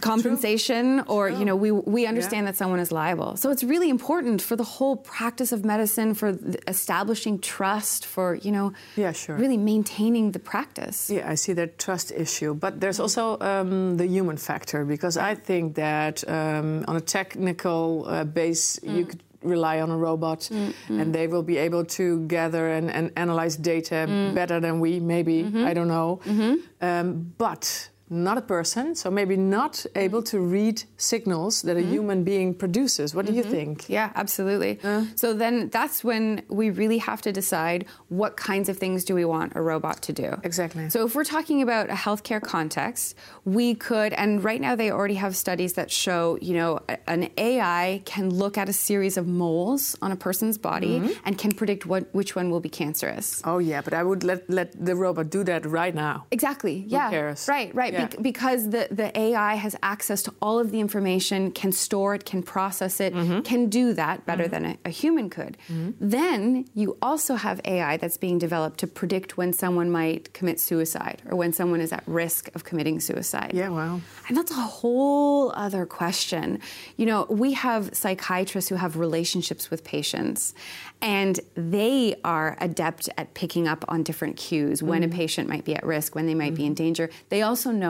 compensation 0.00 0.98
True. 0.98 1.14
or 1.14 1.28
you 1.28 1.44
know 1.44 1.56
we 1.56 1.70
we 1.70 2.06
understand 2.06 2.44
yeah. 2.44 2.52
that 2.52 2.56
someone 2.56 2.80
is 2.80 2.90
liable 2.92 3.36
so 3.36 3.50
it's 3.50 3.64
really 3.64 3.90
important 3.90 4.40
for 4.42 4.56
the 4.56 4.64
whole 4.64 4.96
practice 4.96 5.52
of 5.52 5.64
medicine 5.64 6.14
for 6.14 6.38
establishing 6.66 7.38
trust 7.38 8.06
for 8.06 8.34
you 8.36 8.52
know 8.52 8.72
yeah 8.96 9.12
sure 9.12 9.36
really 9.36 9.56
maintaining 9.56 10.32
the 10.32 10.38
practice 10.38 11.10
yeah 11.10 11.30
i 11.30 11.34
see 11.34 11.52
that 11.52 11.78
trust 11.78 12.12
issue 12.12 12.54
but 12.54 12.80
there's 12.80 13.00
also 13.00 13.38
um, 13.40 13.96
the 13.96 14.06
human 14.06 14.36
factor 14.36 14.84
because 14.84 15.16
i 15.16 15.34
think 15.34 15.74
that 15.74 16.28
um, 16.28 16.84
on 16.88 16.96
a 16.96 17.00
technical 17.00 18.04
uh, 18.06 18.24
base 18.24 18.78
mm. 18.78 18.96
you 18.96 19.06
could 19.06 19.22
rely 19.42 19.80
on 19.80 19.90
a 19.90 19.96
robot 19.96 20.40
mm, 20.50 20.74
mm. 20.88 21.00
and 21.00 21.14
they 21.14 21.26
will 21.26 21.44
be 21.44 21.56
able 21.56 21.84
to 21.84 22.26
gather 22.26 22.68
and, 22.68 22.90
and 22.90 23.12
analyze 23.16 23.56
data 23.56 24.06
mm. 24.08 24.34
better 24.34 24.58
than 24.58 24.80
we 24.80 24.98
maybe 24.98 25.44
mm-hmm. 25.44 25.64
i 25.64 25.72
don't 25.72 25.88
know 25.88 26.20
mm-hmm. 26.24 26.56
um, 26.84 27.32
but 27.38 27.88
not 28.10 28.38
a 28.38 28.42
person, 28.42 28.94
so 28.94 29.10
maybe 29.10 29.36
not 29.36 29.84
able 29.94 30.22
to 30.24 30.40
read 30.40 30.82
signals 30.96 31.62
that 31.62 31.76
a 31.76 31.80
mm-hmm. 31.80 31.90
human 31.90 32.24
being 32.24 32.54
produces. 32.54 33.14
What 33.14 33.26
do 33.26 33.32
mm-hmm. 33.32 33.38
you 33.38 33.44
think? 33.44 33.88
Yeah, 33.88 34.12
absolutely. 34.14 34.78
Uh. 34.82 35.04
So 35.14 35.34
then 35.34 35.68
that's 35.68 36.02
when 36.02 36.42
we 36.48 36.70
really 36.70 36.98
have 36.98 37.22
to 37.22 37.32
decide 37.32 37.86
what 38.08 38.36
kinds 38.36 38.68
of 38.68 38.78
things 38.78 39.04
do 39.04 39.14
we 39.14 39.24
want 39.24 39.52
a 39.54 39.60
robot 39.60 40.02
to 40.02 40.12
do. 40.12 40.40
Exactly. 40.42 40.88
So 40.90 41.04
if 41.04 41.14
we're 41.14 41.24
talking 41.24 41.62
about 41.62 41.90
a 41.90 41.94
healthcare 41.94 42.40
context, 42.40 43.14
we 43.44 43.74
could, 43.74 44.12
and 44.14 44.42
right 44.42 44.60
now 44.60 44.74
they 44.74 44.90
already 44.90 45.14
have 45.14 45.36
studies 45.36 45.74
that 45.74 45.90
show, 45.90 46.38
you 46.40 46.54
know, 46.54 46.80
an 47.06 47.30
AI 47.36 48.02
can 48.04 48.30
look 48.30 48.56
at 48.58 48.68
a 48.68 48.72
series 48.72 49.16
of 49.16 49.26
moles 49.26 49.96
on 50.00 50.12
a 50.12 50.16
person's 50.16 50.58
body 50.58 51.00
mm-hmm. 51.00 51.12
and 51.24 51.38
can 51.38 51.52
predict 51.52 51.86
what 51.86 52.12
which 52.14 52.34
one 52.34 52.50
will 52.50 52.60
be 52.60 52.68
cancerous. 52.68 53.42
Oh 53.44 53.58
yeah, 53.58 53.80
but 53.80 53.94
I 53.94 54.02
would 54.02 54.24
let 54.24 54.48
let 54.48 54.72
the 54.84 54.94
robot 54.94 55.30
do 55.30 55.44
that 55.44 55.66
right 55.66 55.94
now. 55.94 56.26
Exactly. 56.30 56.84
Yeah. 56.86 57.06
Who 57.06 57.10
cares? 57.10 57.48
Right. 57.48 57.74
Right. 57.74 57.92
Yeah. 57.92 57.97
Be- 58.06 58.22
because 58.22 58.70
the, 58.70 58.88
the 58.90 59.16
AI 59.18 59.54
has 59.54 59.76
access 59.82 60.22
to 60.24 60.34
all 60.40 60.58
of 60.58 60.70
the 60.70 60.80
information, 60.80 61.52
can 61.52 61.72
store 61.72 62.14
it, 62.14 62.24
can 62.24 62.42
process 62.42 63.00
it, 63.00 63.14
mm-hmm. 63.14 63.40
can 63.40 63.68
do 63.68 63.92
that 63.94 64.26
better 64.26 64.44
mm-hmm. 64.44 64.64
than 64.64 64.64
a, 64.64 64.78
a, 64.86 64.90
human 64.90 65.30
could. 65.30 65.56
Mm-hmm. 65.68 65.90
Then 66.00 66.68
you 66.74 66.96
also 67.02 67.36
have 67.36 67.60
AI 67.64 67.96
that's 67.96 68.16
being 68.16 68.38
developed 68.38 68.78
to 68.80 68.86
predict 68.86 69.36
when 69.36 69.52
someone 69.52 69.90
might 69.90 70.32
commit 70.34 70.60
suicide 70.60 71.22
or 71.28 71.36
when 71.36 71.52
someone 71.52 71.80
is 71.80 71.92
at 71.92 72.04
risk 72.06 72.50
of 72.54 72.64
committing 72.64 73.00
suicide. 73.00 73.52
Yeah, 73.54 73.70
wow. 73.70 74.00
And 74.28 74.36
that's 74.36 74.50
a 74.50 74.54
whole 74.54 75.52
other 75.52 75.86
question. 75.86 76.60
You 76.96 77.06
know, 77.06 77.26
we 77.28 77.52
have 77.52 77.94
psychiatrists 77.94 78.68
who 78.68 78.76
have 78.76 78.96
relationships 78.96 79.70
with 79.70 79.84
patients, 79.84 80.54
and 81.00 81.38
they 81.54 82.16
are 82.24 82.56
adept 82.60 83.08
at 83.16 83.34
picking 83.34 83.68
up 83.68 83.84
on 83.88 84.02
different 84.02 84.36
cues 84.36 84.82
when 84.82 85.02
mm-hmm. 85.02 85.12
a 85.12 85.16
patient 85.16 85.48
might 85.48 85.64
be 85.64 85.74
at 85.74 85.84
risk, 85.84 86.14
when 86.14 86.26
they 86.26 86.34
might 86.34 86.48
mm-hmm. 86.48 86.54
be 86.54 86.66
in 86.66 86.74
mm-hmm. 86.74 86.84
danger. 86.84 87.10
They 87.28 87.42
also 87.42 87.70
know 87.70 87.87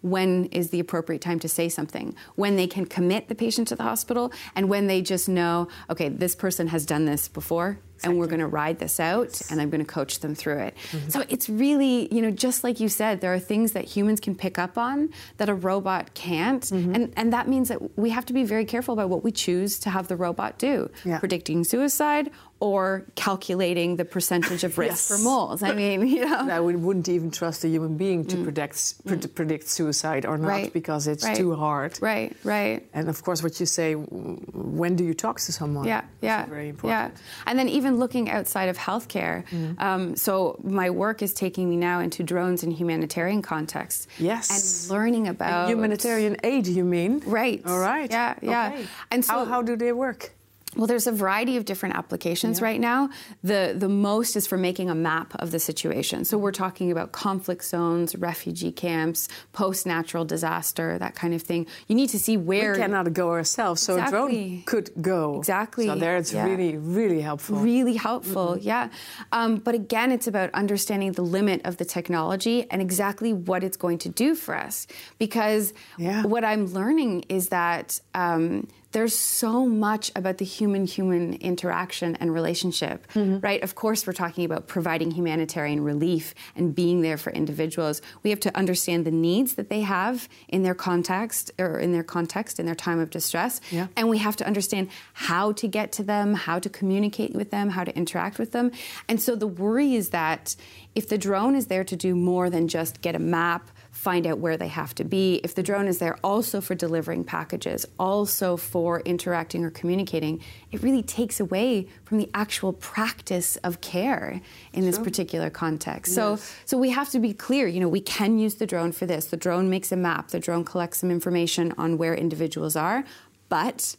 when 0.00 0.46
is 0.46 0.70
the 0.70 0.80
appropriate 0.80 1.22
time 1.22 1.38
to 1.40 1.48
say 1.48 1.68
something, 1.68 2.14
when 2.36 2.56
they 2.56 2.66
can 2.66 2.84
commit 2.84 3.28
the 3.28 3.34
patient 3.34 3.68
to 3.68 3.76
the 3.76 3.82
hospital, 3.82 4.32
and 4.54 4.68
when 4.68 4.86
they 4.86 5.00
just 5.00 5.28
know, 5.28 5.68
okay, 5.88 6.08
this 6.08 6.34
person 6.34 6.68
has 6.68 6.84
done 6.84 7.04
this 7.04 7.28
before 7.28 7.78
and 8.02 8.18
we're 8.18 8.26
going 8.26 8.40
to 8.40 8.46
ride 8.46 8.78
this 8.78 9.00
out 9.00 9.28
yes. 9.28 9.50
and 9.50 9.60
I'm 9.60 9.70
going 9.70 9.84
to 9.84 9.90
coach 9.90 10.20
them 10.20 10.34
through 10.34 10.58
it. 10.58 10.74
Mm-hmm. 10.90 11.08
So 11.08 11.24
it's 11.28 11.48
really, 11.48 12.12
you 12.14 12.20
know, 12.20 12.30
just 12.30 12.64
like 12.64 12.80
you 12.80 12.88
said, 12.88 13.20
there 13.20 13.32
are 13.32 13.38
things 13.38 13.72
that 13.72 13.84
humans 13.84 14.20
can 14.20 14.34
pick 14.34 14.58
up 14.58 14.76
on 14.76 15.10
that 15.38 15.48
a 15.48 15.54
robot 15.54 16.14
can't. 16.14 16.62
Mm-hmm. 16.62 16.94
And, 16.94 17.12
and 17.16 17.32
that 17.32 17.48
means 17.48 17.68
that 17.68 17.98
we 17.98 18.10
have 18.10 18.26
to 18.26 18.32
be 18.32 18.44
very 18.44 18.64
careful 18.64 18.92
about 18.92 19.08
what 19.08 19.24
we 19.24 19.32
choose 19.32 19.78
to 19.80 19.90
have 19.90 20.08
the 20.08 20.16
robot 20.16 20.58
do. 20.58 20.90
Yeah. 21.04 21.18
Predicting 21.18 21.64
suicide 21.64 22.30
or 22.60 23.04
calculating 23.14 23.96
the 23.96 24.04
percentage 24.04 24.64
of 24.64 24.78
risk 24.78 24.90
yes. 24.90 25.08
for 25.08 25.18
moles. 25.18 25.62
I 25.62 25.74
mean, 25.74 26.06
you 26.06 26.24
know. 26.24 26.48
I 26.50 26.60
wouldn't 26.60 27.08
even 27.08 27.30
trust 27.30 27.64
a 27.64 27.68
human 27.68 27.96
being 27.96 28.24
to 28.26 28.36
mm. 28.36 28.44
predict, 28.44 28.76
mm. 29.04 29.34
predict 29.34 29.68
suicide 29.68 30.24
or 30.24 30.38
not 30.38 30.48
right. 30.48 30.72
because 30.72 31.06
it's 31.06 31.24
right. 31.24 31.36
too 31.36 31.54
hard. 31.54 31.98
Right, 32.00 32.34
right. 32.44 32.86
And 32.94 33.08
of 33.08 33.22
course, 33.22 33.42
what 33.42 33.60
you 33.60 33.66
say, 33.66 33.94
when 33.94 34.96
do 34.96 35.04
you 35.04 35.14
talk 35.14 35.40
to 35.40 35.52
someone? 35.52 35.86
Yeah, 35.86 36.04
yeah. 36.22 36.46
Very 36.46 36.68
important. 36.70 37.14
Yeah. 37.14 37.20
And 37.46 37.58
then 37.58 37.68
even 37.68 37.98
looking 37.98 38.30
outside 38.30 38.68
of 38.68 38.78
healthcare. 38.78 39.46
Mm. 39.48 39.80
Um, 39.80 40.16
so 40.16 40.58
my 40.62 40.90
work 40.90 41.22
is 41.22 41.34
taking 41.34 41.68
me 41.68 41.76
now 41.76 42.00
into 42.00 42.22
drones 42.22 42.62
in 42.62 42.70
humanitarian 42.70 43.42
contexts. 43.42 44.06
Yes. 44.18 44.50
And 44.88 44.90
learning 44.90 45.28
about. 45.28 45.68
Humanitarian 45.68 46.36
aid, 46.44 46.66
you 46.66 46.84
mean? 46.84 47.22
Right. 47.26 47.60
All 47.66 47.80
right. 47.80 48.10
Yeah, 48.10 48.36
yeah. 48.40 48.70
Okay. 48.72 48.86
And 49.10 49.24
so. 49.24 49.32
How, 49.32 49.44
how 49.44 49.62
do 49.62 49.76
they 49.76 49.92
work? 49.92 50.32
Well, 50.76 50.86
there's 50.86 51.06
a 51.06 51.12
variety 51.12 51.56
of 51.56 51.64
different 51.64 51.96
applications 51.96 52.58
yeah. 52.58 52.66
right 52.66 52.80
now. 52.80 53.10
The 53.42 53.74
the 53.76 53.88
most 53.88 54.36
is 54.36 54.46
for 54.46 54.58
making 54.58 54.90
a 54.90 54.94
map 54.94 55.34
of 55.36 55.50
the 55.50 55.58
situation. 55.58 56.24
So 56.24 56.38
we're 56.38 56.52
talking 56.52 56.90
about 56.90 57.12
conflict 57.12 57.64
zones, 57.64 58.16
refugee 58.16 58.72
camps, 58.72 59.28
post 59.52 59.86
natural 59.86 60.24
disaster, 60.24 60.98
that 60.98 61.14
kind 61.14 61.34
of 61.34 61.42
thing. 61.42 61.66
You 61.88 61.94
need 61.94 62.10
to 62.10 62.18
see 62.18 62.36
where 62.36 62.72
we 62.72 62.78
cannot 62.78 63.12
go 63.12 63.30
ourselves, 63.30 63.82
so 63.82 63.94
exactly. 63.94 64.16
a 64.16 64.18
drone 64.18 64.62
could 64.66 64.90
go. 65.00 65.38
Exactly. 65.38 65.86
So 65.86 65.96
there, 65.96 66.16
it's 66.16 66.32
yeah. 66.32 66.44
really 66.44 66.76
really 66.76 67.20
helpful. 67.20 67.56
Really 67.56 67.96
helpful, 67.96 68.54
mm-hmm. 68.54 68.68
yeah. 68.68 68.88
Um, 69.32 69.56
but 69.56 69.74
again, 69.74 70.12
it's 70.12 70.26
about 70.26 70.50
understanding 70.54 71.12
the 71.12 71.22
limit 71.22 71.60
of 71.64 71.76
the 71.76 71.84
technology 71.84 72.66
and 72.70 72.80
exactly 72.82 73.32
what 73.32 73.62
it's 73.64 73.76
going 73.76 73.98
to 73.98 74.08
do 74.08 74.34
for 74.34 74.56
us. 74.56 74.86
Because 75.18 75.72
yeah. 75.98 76.24
what 76.24 76.44
I'm 76.44 76.66
learning 76.66 77.24
is 77.28 77.48
that. 77.48 78.00
Um, 78.14 78.68
there's 78.94 79.18
so 79.18 79.66
much 79.66 80.12
about 80.14 80.38
the 80.38 80.44
human 80.44 80.86
human 80.86 81.34
interaction 81.34 82.14
and 82.16 82.32
relationship, 82.32 83.06
mm-hmm. 83.12 83.40
right? 83.40 83.60
Of 83.60 83.74
course, 83.74 84.06
we're 84.06 84.12
talking 84.12 84.44
about 84.44 84.68
providing 84.68 85.10
humanitarian 85.10 85.82
relief 85.82 86.32
and 86.54 86.72
being 86.72 87.02
there 87.02 87.16
for 87.16 87.32
individuals. 87.32 88.00
We 88.22 88.30
have 88.30 88.38
to 88.40 88.56
understand 88.56 89.04
the 89.04 89.10
needs 89.10 89.56
that 89.56 89.68
they 89.68 89.80
have 89.80 90.28
in 90.48 90.62
their 90.62 90.76
context 90.76 91.50
or 91.58 91.80
in 91.80 91.92
their 91.92 92.04
context, 92.04 92.60
in 92.60 92.66
their 92.66 92.76
time 92.76 93.00
of 93.00 93.10
distress. 93.10 93.60
Yeah. 93.72 93.88
And 93.96 94.08
we 94.08 94.18
have 94.18 94.36
to 94.36 94.46
understand 94.46 94.90
how 95.12 95.50
to 95.52 95.66
get 95.66 95.90
to 95.92 96.04
them, 96.04 96.34
how 96.34 96.60
to 96.60 96.70
communicate 96.70 97.34
with 97.34 97.50
them, 97.50 97.70
how 97.70 97.82
to 97.82 97.94
interact 97.96 98.38
with 98.38 98.52
them. 98.52 98.70
And 99.08 99.20
so 99.20 99.34
the 99.34 99.48
worry 99.48 99.96
is 99.96 100.10
that 100.10 100.54
if 100.94 101.08
the 101.08 101.18
drone 101.18 101.56
is 101.56 101.66
there 101.66 101.82
to 101.82 101.96
do 101.96 102.14
more 102.14 102.48
than 102.48 102.68
just 102.68 103.00
get 103.00 103.16
a 103.16 103.18
map, 103.18 103.70
find 104.04 104.26
out 104.26 104.38
where 104.38 104.58
they 104.58 104.68
have 104.68 104.94
to 104.94 105.02
be. 105.02 105.40
If 105.42 105.54
the 105.54 105.62
drone 105.62 105.88
is 105.88 105.98
there 105.98 106.18
also 106.22 106.60
for 106.60 106.74
delivering 106.74 107.24
packages, 107.24 107.86
also 107.98 108.58
for 108.58 109.00
interacting 109.00 109.64
or 109.64 109.70
communicating, 109.70 110.42
it 110.70 110.82
really 110.82 111.02
takes 111.02 111.40
away 111.40 111.88
from 112.04 112.18
the 112.18 112.28
actual 112.34 112.74
practice 112.74 113.56
of 113.68 113.80
care 113.80 114.42
in 114.74 114.82
sure. 114.82 114.90
this 114.90 114.98
particular 114.98 115.48
context. 115.48 116.10
Yes. 116.10 116.16
So 116.16 116.38
so 116.66 116.76
we 116.76 116.90
have 116.90 117.08
to 117.10 117.18
be 117.18 117.32
clear, 117.32 117.66
you 117.66 117.80
know, 117.80 117.88
we 117.88 118.02
can 118.02 118.38
use 118.38 118.56
the 118.56 118.66
drone 118.66 118.92
for 118.92 119.06
this. 119.06 119.24
The 119.24 119.38
drone 119.38 119.70
makes 119.70 119.90
a 119.90 119.96
map, 119.96 120.28
the 120.28 120.38
drone 120.38 120.64
collects 120.64 120.98
some 120.98 121.10
information 121.10 121.72
on 121.78 121.96
where 121.96 122.14
individuals 122.14 122.76
are, 122.76 123.04
but 123.48 123.96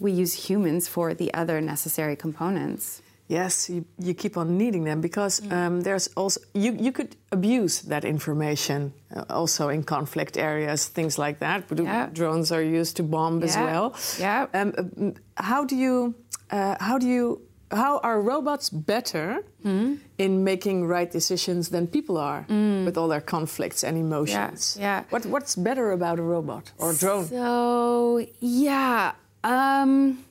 we 0.00 0.10
use 0.10 0.48
humans 0.48 0.88
for 0.88 1.14
the 1.14 1.32
other 1.32 1.60
necessary 1.60 2.16
components. 2.16 3.00
Yes, 3.26 3.70
you, 3.70 3.86
you 3.98 4.12
keep 4.12 4.36
on 4.36 4.58
needing 4.58 4.84
them 4.84 5.00
because 5.00 5.40
mm. 5.40 5.50
um, 5.50 5.80
there's 5.80 6.08
also 6.08 6.40
you, 6.52 6.76
you 6.78 6.92
could 6.92 7.16
abuse 7.32 7.80
that 7.82 8.04
information 8.04 8.92
uh, 9.16 9.24
also 9.30 9.70
in 9.70 9.82
conflict 9.82 10.36
areas, 10.36 10.88
things 10.88 11.18
like 11.18 11.38
that. 11.38 11.64
Yeah. 11.70 12.10
Drones 12.12 12.52
are 12.52 12.62
used 12.62 12.96
to 12.96 13.02
bomb 13.02 13.38
yeah. 13.38 13.44
as 13.46 13.56
well. 13.56 13.94
Yeah. 14.18 14.46
Um, 14.52 15.14
how 15.38 15.64
do 15.64 15.74
you 15.74 16.14
uh, 16.50 16.76
how 16.80 16.98
do 16.98 17.06
you 17.06 17.40
how 17.70 17.98
are 17.98 18.20
robots 18.20 18.68
better 18.68 19.42
mm. 19.64 19.98
in 20.18 20.44
making 20.44 20.86
right 20.86 21.10
decisions 21.10 21.70
than 21.70 21.86
people 21.86 22.18
are 22.18 22.44
mm. 22.48 22.84
with 22.84 22.98
all 22.98 23.08
their 23.08 23.22
conflicts 23.22 23.82
and 23.82 23.96
emotions? 23.96 24.76
Yeah. 24.78 24.98
yeah. 24.98 25.04
What 25.08 25.24
what's 25.26 25.56
better 25.56 25.92
about 25.92 26.18
a 26.18 26.22
robot 26.22 26.72
or 26.76 26.90
a 26.90 26.94
drone? 26.94 27.26
So 27.26 28.26
yeah. 28.40 29.12
Um, 29.42 30.24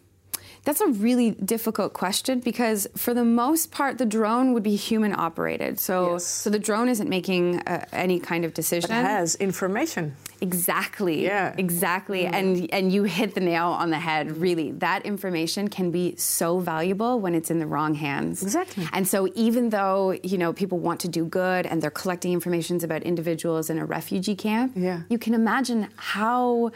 That's 0.65 0.79
a 0.79 0.88
really 0.88 1.32
difficult 1.32 1.91
question 1.93 2.39
because, 2.39 2.88
for 2.96 3.13
the 3.13 3.25
most 3.25 3.70
part, 3.72 3.98
the 3.98 4.05
drone 4.05 4.53
would 4.53 4.63
be 4.63 4.75
human 4.77 5.13
operated. 5.13 5.77
So, 5.79 6.13
Yes. 6.13 6.25
so 6.25 6.50
the 6.50 6.60
drone 6.60 6.88
isn't 6.88 7.10
making 7.10 7.60
uh, 7.67 7.86
any 7.91 8.17
kind 8.20 8.46
of 8.46 8.53
decision. 8.53 8.89
It 8.91 9.03
has 9.03 9.36
information. 9.36 10.15
Exactly. 10.39 11.24
Yeah. 11.24 11.53
Exactly. 11.58 12.25
And 12.25 12.70
and 12.74 12.91
you 12.93 13.03
hit 13.03 13.34
the 13.34 13.41
nail 13.41 13.67
on 13.67 13.89
the 13.91 14.00
head. 14.00 14.38
Really, 14.38 14.72
that 14.79 15.05
information 15.05 15.67
can 15.70 15.91
be 15.91 16.15
so 16.17 16.60
valuable 16.60 17.20
when 17.20 17.34
it's 17.36 17.50
in 17.51 17.60
the 17.60 17.65
wrong 17.67 17.93
hands. 17.96 18.43
Exactly. 18.43 18.86
And 18.93 19.08
so 19.08 19.29
even 19.36 19.70
though 19.70 20.12
you 20.24 20.38
know 20.38 20.51
people 20.53 20.79
want 20.79 21.00
to 21.01 21.08
do 21.08 21.25
good 21.25 21.65
and 21.65 21.82
they're 21.82 21.91
collecting 22.03 22.32
information 22.34 22.84
about 22.84 23.03
individuals 23.03 23.70
in 23.70 23.79
a 23.79 23.86
refugee 23.86 24.36
camp, 24.36 24.74
Yeah. 24.75 25.01
you 25.10 25.17
can 25.17 25.34
imagine 25.34 25.88
how 25.96 26.72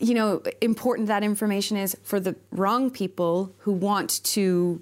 you 0.00 0.14
know 0.14 0.42
important 0.60 1.08
that 1.08 1.22
information 1.22 1.76
is 1.76 1.96
for 2.02 2.20
the 2.20 2.36
wrong 2.52 2.90
people 2.90 3.54
who 3.58 3.72
want 3.72 4.22
to 4.24 4.80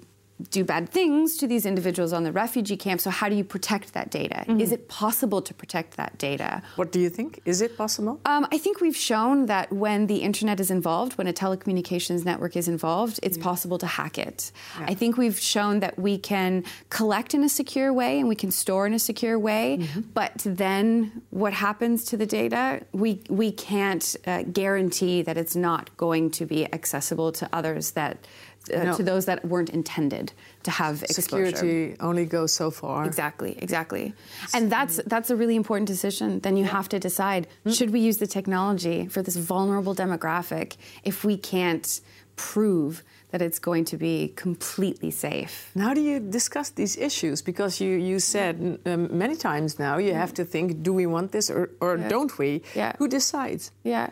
do 0.51 0.65
bad 0.65 0.89
things 0.89 1.37
to 1.37 1.47
these 1.47 1.65
individuals 1.65 2.11
on 2.11 2.23
the 2.23 2.31
refugee 2.31 2.75
camp. 2.75 2.99
So 2.99 3.09
how 3.09 3.29
do 3.29 3.35
you 3.35 3.43
protect 3.43 3.93
that 3.93 4.11
data? 4.11 4.43
Is 4.59 4.73
it 4.73 4.89
possible 4.89 5.41
to 5.41 5.53
protect 5.53 5.95
that 5.95 6.17
data? 6.17 6.61
What 6.75 6.91
do 6.91 6.99
you 6.99 7.09
think? 7.09 7.39
Is 7.45 7.61
it 7.61 7.77
possible? 7.77 8.19
Um, 8.25 8.45
I 8.51 8.57
think 8.57 8.81
we've 8.81 8.97
shown 8.97 9.45
that 9.45 9.71
when 9.71 10.07
the 10.07 10.17
internet 10.17 10.59
is 10.59 10.69
involved, 10.69 11.17
when 11.17 11.27
a 11.27 11.33
telecommunications 11.33 12.25
network 12.25 12.57
is 12.57 12.67
involved, 12.67 13.19
it's 13.23 13.37
possible 13.37 13.77
to 13.77 13.87
hack 13.87 14.17
it. 14.17 14.51
I 14.77 14.93
think 14.93 15.15
we've 15.15 15.39
shown 15.39 15.79
that 15.79 15.97
we 15.97 16.17
can 16.17 16.65
collect 16.89 17.33
in 17.33 17.43
a 17.43 17.49
secure 17.49 17.93
way 17.93 18.19
and 18.19 18.27
we 18.27 18.35
can 18.35 18.51
store 18.51 18.85
in 18.85 18.93
a 18.93 18.99
secure 18.99 19.39
way, 19.39 19.87
but 20.13 20.33
then 20.43 21.21
what 21.29 21.53
happens 21.53 22.03
to 22.05 22.17
the 22.17 22.25
data, 22.25 22.81
we, 22.91 23.21
we 23.29 23.51
can't 23.53 24.17
uh, 24.27 24.43
guarantee 24.43 25.21
that 25.21 25.37
it's 25.37 25.55
not 25.55 25.95
going 25.95 26.29
to 26.31 26.45
be 26.45 26.71
accessible 26.73 27.31
to 27.31 27.47
others 27.53 27.91
that. 27.91 28.27
Uh, 28.73 28.83
No. 28.83 28.97
To 28.97 29.03
those 29.03 29.25
that 29.25 29.39
weren't 29.45 29.69
intended 29.69 30.31
to 30.63 30.71
have 30.71 31.03
exposure. 31.03 31.51
Security 31.55 31.95
only 31.99 32.25
goes 32.25 32.51
so 32.53 32.71
far. 32.71 33.05
Exactly, 33.05 33.55
exactly. 33.61 34.13
And 34.53 34.71
that's 34.71 34.95
that's 35.05 35.29
a 35.29 35.35
really 35.35 35.55
important 35.55 35.87
decision. 35.87 36.39
Then 36.39 36.57
you 36.57 36.65
have 36.65 36.87
to 36.89 36.99
decide 36.99 37.47
should 37.77 37.91
we 37.91 37.99
use 37.99 38.17
the 38.17 38.27
technology 38.27 39.07
for 39.07 39.21
this 39.21 39.35
vulnerable 39.35 39.93
demographic 39.95 40.77
if 41.03 41.23
we 41.23 41.37
can't 41.37 42.01
prove 42.35 43.03
that 43.31 43.41
it's 43.41 43.59
going 43.59 43.85
to 43.85 43.97
be 43.97 44.31
completely 44.35 45.11
safe. 45.11 45.71
How 45.77 45.93
do 45.93 46.01
you 46.01 46.19
discuss 46.19 46.69
these 46.69 46.95
issues? 46.97 47.41
Because 47.41 47.79
you, 47.83 47.91
you 47.97 48.19
said 48.19 48.79
um, 48.85 49.17
many 49.17 49.35
times 49.35 49.77
now 49.79 49.97
you 49.97 50.13
have 50.13 50.33
to 50.35 50.45
think 50.45 50.83
do 50.83 50.93
we 50.93 51.05
want 51.05 51.31
this 51.31 51.49
or, 51.49 51.69
or 51.81 51.97
don't 51.97 52.37
we? 52.37 52.61
Yeah. 52.75 52.93
Who 52.99 53.07
decides? 53.07 53.71
Yeah. 53.83 54.09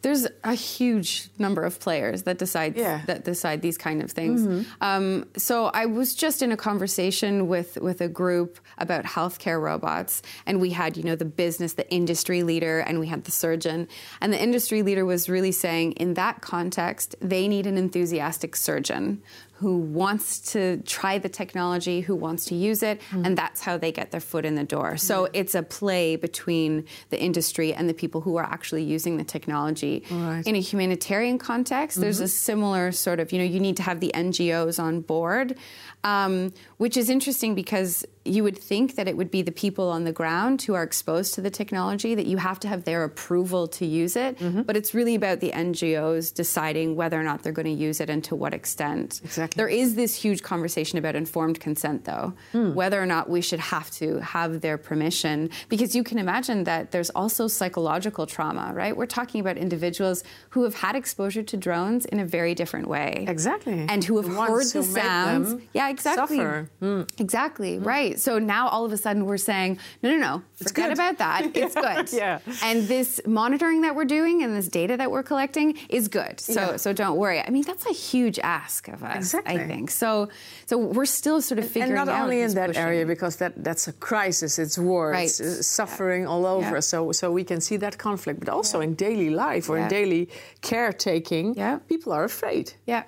There's 0.00 0.28
a 0.44 0.54
huge 0.54 1.28
number 1.38 1.62
of 1.64 1.80
players 1.80 2.22
that 2.22 2.38
decide 2.38 2.76
Yeah. 2.76 3.00
that 3.06 3.24
decide 3.24 3.62
these 3.62 3.76
kind 3.76 4.00
of 4.00 4.10
things. 4.12 4.66
Um, 4.80 5.26
so 5.36 5.66
I 5.74 5.86
was 5.86 6.14
just 6.14 6.40
in 6.40 6.52
a 6.52 6.56
conversation 6.56 7.48
with 7.48 7.76
with 7.80 8.00
a 8.00 8.08
group 8.08 8.60
about 8.78 9.04
healthcare 9.04 9.60
robots, 9.60 10.22
and 10.46 10.60
we 10.60 10.70
had 10.70 10.96
you 10.96 11.02
know 11.02 11.16
the 11.16 11.24
business, 11.24 11.72
the 11.72 11.90
industry 11.90 12.44
leader, 12.44 12.78
and 12.78 13.00
we 13.00 13.08
had 13.08 13.24
the 13.24 13.32
surgeon. 13.32 13.88
And 14.20 14.32
the 14.32 14.40
industry 14.40 14.82
leader 14.82 15.04
was 15.04 15.28
really 15.28 15.52
saying 15.52 15.92
in 15.92 16.14
that 16.14 16.42
context, 16.42 17.16
they 17.20 17.48
need 17.48 17.66
an 17.66 17.76
enthusiastic 17.76 18.54
surgeon 18.54 19.20
who 19.58 19.76
wants 19.76 20.38
to 20.52 20.76
try 20.82 21.18
the 21.18 21.28
technology, 21.28 22.00
who 22.00 22.14
wants 22.14 22.44
to 22.44 22.54
use 22.54 22.80
it, 22.84 23.00
and 23.12 23.36
that's 23.36 23.60
how 23.60 23.76
they 23.76 23.90
get 23.90 24.12
their 24.12 24.20
foot 24.20 24.44
in 24.44 24.54
the 24.54 24.62
door. 24.62 24.96
So 24.96 25.28
it's 25.32 25.56
a 25.56 25.64
play 25.64 26.14
between 26.14 26.84
the 27.10 27.20
industry 27.20 27.74
and 27.74 27.88
the 27.88 27.94
people 27.94 28.20
who 28.20 28.36
are 28.36 28.44
actually 28.44 28.84
using 28.84 29.16
the 29.16 29.24
technology. 29.24 30.04
Right. 30.10 30.46
In 30.46 30.54
a 30.54 30.60
humanitarian 30.60 31.38
context, 31.38 32.00
there's 32.00 32.20
a 32.20 32.28
similar 32.28 32.92
sort 32.92 33.18
of, 33.18 33.32
you 33.32 33.38
know, 33.38 33.44
you 33.44 33.58
need 33.58 33.76
to 33.78 33.82
have 33.82 33.98
the 33.98 34.12
NGOs 34.14 34.80
on 34.80 35.00
board, 35.00 35.56
um, 36.04 36.52
which 36.76 36.96
is 36.96 37.10
interesting 37.10 37.56
because 37.56 38.06
you 38.28 38.42
would 38.44 38.58
think 38.58 38.94
that 38.96 39.08
it 39.08 39.16
would 39.16 39.30
be 39.30 39.42
the 39.42 39.52
people 39.52 39.88
on 39.88 40.04
the 40.04 40.12
ground 40.12 40.62
who 40.62 40.74
are 40.74 40.82
exposed 40.82 41.34
to 41.34 41.40
the 41.40 41.50
technology 41.50 42.14
that 42.14 42.26
you 42.26 42.36
have 42.36 42.58
to 42.60 42.68
have 42.68 42.84
their 42.84 43.04
approval 43.04 43.68
to 43.68 43.86
use 43.86 44.16
it. 44.16 44.36
But 44.66 44.76
it's 44.76 44.94
really 44.94 45.14
about 45.14 45.40
the 45.40 45.50
NGOs 45.52 46.32
deciding 46.34 46.96
whether 46.96 47.18
or 47.18 47.22
not 47.22 47.42
they're 47.42 47.52
going 47.52 47.66
to 47.66 47.82
use 47.88 48.00
it 48.00 48.10
and 48.10 48.22
to 48.24 48.34
what 48.36 48.54
extent. 48.54 49.20
Exactly. 49.24 49.56
There 49.56 49.68
is 49.68 49.94
this 49.94 50.14
huge 50.14 50.42
conversation 50.42 50.98
about 50.98 51.14
informed 51.16 51.60
consent, 51.60 52.04
though, 52.04 52.34
whether 52.52 53.00
or 53.02 53.06
not 53.06 53.28
we 53.30 53.40
should 53.40 53.60
have 53.60 53.90
to 53.92 54.18
have 54.20 54.60
their 54.60 54.78
permission, 54.78 55.50
because 55.68 55.94
you 55.94 56.02
can 56.04 56.18
imagine 56.18 56.64
that 56.64 56.90
there's 56.90 57.10
also 57.10 57.48
psychological 57.48 58.26
trauma, 58.26 58.72
right? 58.74 58.96
We're 58.96 59.06
talking 59.06 59.40
about 59.40 59.56
individuals 59.56 60.24
who 60.50 60.64
have 60.64 60.74
had 60.74 60.96
exposure 60.96 61.42
to 61.42 61.56
drones 61.56 62.04
in 62.06 62.18
a 62.20 62.24
very 62.24 62.54
different 62.54 62.88
way. 62.88 63.24
Exactly. 63.28 63.86
And 63.88 64.02
who 64.04 64.16
have 64.16 64.26
The 64.26 64.40
heard 64.42 64.66
the 64.66 64.82
sounds. 64.82 65.62
Yeah, 65.72 65.88
exactly. 65.88 66.36
suffer. 66.38 66.70
Hmm. 66.80 67.02
Exactly, 67.18 67.78
right. 67.78 68.17
So 68.20 68.38
now 68.38 68.68
all 68.68 68.84
of 68.84 68.92
a 68.92 68.96
sudden 68.96 69.24
we're 69.26 69.36
saying, 69.52 69.78
no, 70.02 70.10
no, 70.10 70.16
no, 70.18 70.42
forget 70.56 70.74
good. 70.88 70.92
about 70.98 71.18
that. 71.18 71.40
It's 71.62 71.74
good. 71.74 72.12
Yeah. 72.12 72.38
And 72.62 72.86
this 72.88 73.20
monitoring 73.26 73.80
that 73.82 73.94
we're 73.94 74.04
doing 74.18 74.42
and 74.42 74.54
this 74.56 74.68
data 74.68 74.96
that 74.96 75.10
we're 75.10 75.22
collecting 75.22 75.76
is 75.88 76.08
good. 76.08 76.40
So 76.40 76.52
Yeah. 76.52 76.76
so 76.76 76.92
don't 76.92 77.16
worry. 77.16 77.40
I 77.40 77.50
mean, 77.50 77.64
that's 77.70 77.86
a 77.86 77.92
huge 78.10 78.38
ask 78.40 78.88
of 78.88 79.02
us, 79.02 79.16
Exactly. 79.16 79.54
I 79.62 79.66
think. 79.66 79.90
So 79.90 80.28
so 80.66 80.74
we're 80.96 81.06
still 81.20 81.40
sort 81.42 81.58
of 81.58 81.66
figuring 81.66 81.92
out. 81.98 82.06
and 82.08 82.08
not 82.08 82.16
out 82.18 82.22
only 82.24 82.40
in 82.42 82.54
that 82.54 82.68
pushing. 82.70 82.82
area 82.88 83.04
because 83.06 83.36
that, 83.42 83.52
that's 83.64 83.88
a 83.88 83.92
crisis 84.08 84.58
it's 84.58 84.78
war 84.78 85.10
Right. 85.10 85.24
it's 85.28 85.40
uh, 85.40 85.62
suffering 85.62 86.26
all 86.26 86.44
over 86.46 86.74
Yeah. 86.78 86.80
so 86.92 87.12
so 87.12 87.24
we 87.38 87.44
can 87.44 87.60
see 87.60 87.76
that 87.78 87.94
conflict 87.98 88.38
but 88.40 88.48
also 88.48 88.80
in 88.80 88.94
daily 88.94 89.30
life 89.30 89.64
or 89.70 89.76
in 89.78 89.88
daily 89.88 90.28
caretaking 90.60 91.54
Yeah. 91.56 91.78
people 91.88 92.12
are 92.12 92.24
afraid 92.24 92.66
Yeah. 92.86 93.02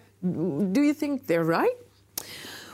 do 0.76 0.80
you 0.88 0.94
think 0.94 1.26
they're 1.28 1.44
right 1.60 1.76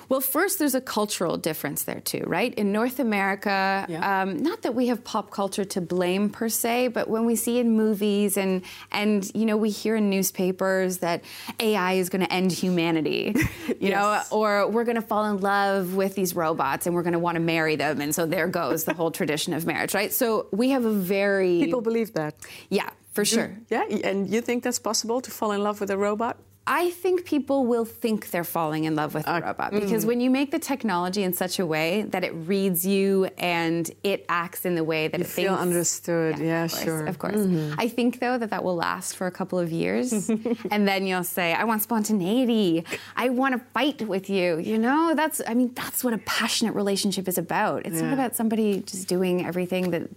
Well, 0.08 0.20
first, 0.20 0.58
there's 0.58 0.74
a 0.74 0.80
cultural 0.80 1.36
difference 1.36 1.82
there 1.84 2.00
too, 2.00 2.22
right? 2.26 2.54
In 2.54 2.70
North 2.72 2.98
America, 3.00 3.86
Yeah. 3.88 4.22
um, 4.22 4.42
not 4.42 4.62
that 4.62 4.74
we 4.74 4.86
have 4.88 5.02
pop 5.04 5.30
culture 5.30 5.64
to 5.64 5.80
blame 5.80 6.30
per 6.30 6.48
se, 6.48 6.88
but 6.88 7.08
when 7.08 7.24
we 7.26 7.34
see 7.36 7.58
in 7.58 7.72
movies 7.76 8.36
and 8.36 8.62
and 8.92 9.30
you 9.34 9.44
know 9.46 9.56
we 9.56 9.70
hear 9.70 9.96
in 9.96 10.08
newspapers 10.10 10.98
that 10.98 11.22
AI 11.60 11.94
is 11.94 12.08
going 12.08 12.24
to 12.24 12.32
end 12.32 12.52
humanity, 12.52 13.34
you 13.80 13.90
know, 13.90 14.22
or 14.30 14.68
we're 14.68 14.84
going 14.84 14.96
to 14.96 15.02
fall 15.02 15.24
in 15.26 15.40
love 15.40 15.94
with 15.94 16.14
these 16.14 16.34
robots 16.36 16.86
and 16.86 16.94
we're 16.94 17.02
going 17.02 17.12
to 17.12 17.18
want 17.18 17.34
to 17.36 17.40
marry 17.40 17.76
them, 17.76 18.00
and 18.00 18.14
so 18.14 18.26
there 18.26 18.46
goes 18.48 18.84
the 18.84 18.94
whole 18.94 19.10
tradition 19.10 19.52
of 19.54 19.66
marriage, 19.66 19.94
right? 19.94 20.12
So 20.12 20.46
we 20.52 20.70
have 20.70 20.84
a 20.84 20.92
very 20.92 21.60
people 21.64 21.80
believe 21.80 22.12
that 22.14 22.34
yeah, 22.70 22.90
for 23.12 23.24
sure. 23.24 23.56
yeah 23.70 23.84
and 24.04 24.28
you 24.30 24.40
think 24.40 24.62
that's 24.62 24.78
possible 24.78 25.20
to 25.20 25.30
fall 25.30 25.52
in 25.52 25.62
love 25.62 25.80
with 25.80 25.90
a 25.90 25.96
robot 25.98 26.36
I 26.68 26.90
think 26.90 27.24
people 27.24 27.64
will 27.64 27.84
think 27.84 28.30
they're 28.30 28.42
falling 28.42 28.84
in 28.84 28.96
love 28.96 29.14
with 29.14 29.24
the 29.24 29.40
robot 29.40 29.70
because 29.72 30.04
when 30.04 30.20
you 30.20 30.30
make 30.30 30.50
the 30.50 30.58
technology 30.58 31.22
in 31.22 31.32
such 31.32 31.60
a 31.60 31.66
way 31.66 32.02
that 32.02 32.24
it 32.24 32.32
reads 32.34 32.84
you 32.84 33.26
and 33.38 33.88
it 34.02 34.24
acts 34.28 34.64
in 34.64 34.74
the 34.74 34.82
way 34.82 35.06
that 35.06 35.18
You 35.20 35.24
it 35.24 35.28
feel 35.28 35.50
thinks. 35.54 35.62
understood. 35.62 36.38
Yeah, 36.38 36.64
of 36.64 36.72
course, 36.72 36.82
sure. 36.82 36.98
Mm-hmm. 37.00 37.08
Of 37.08 37.18
course. 37.20 37.74
I 37.78 37.86
think 37.88 38.18
though 38.18 38.36
that 38.38 38.50
that 38.50 38.64
will 38.64 38.74
last 38.74 39.14
for 39.16 39.28
a 39.28 39.30
couple 39.30 39.58
of 39.60 39.70
years, 39.70 40.12
and 40.72 40.88
then 40.88 41.06
you'll 41.06 41.22
say, 41.24 41.52
"I 41.54 41.62
want 41.64 41.82
spontaneity. 41.82 42.84
I 43.16 43.28
want 43.28 43.54
to 43.54 43.60
fight 43.72 44.02
with 44.08 44.28
you." 44.28 44.58
You 44.58 44.78
know, 44.78 45.12
that's. 45.14 45.40
I 45.46 45.54
mean, 45.54 45.72
that's 45.74 46.02
what 46.02 46.14
a 46.14 46.18
passionate 46.18 46.74
relationship 46.74 47.28
is 47.28 47.38
about. 47.38 47.86
It's 47.86 48.00
not 48.00 48.12
about 48.12 48.34
somebody 48.34 48.80
just 48.82 49.06
doing 49.08 49.44
everything 49.46 49.90
that 49.92 50.08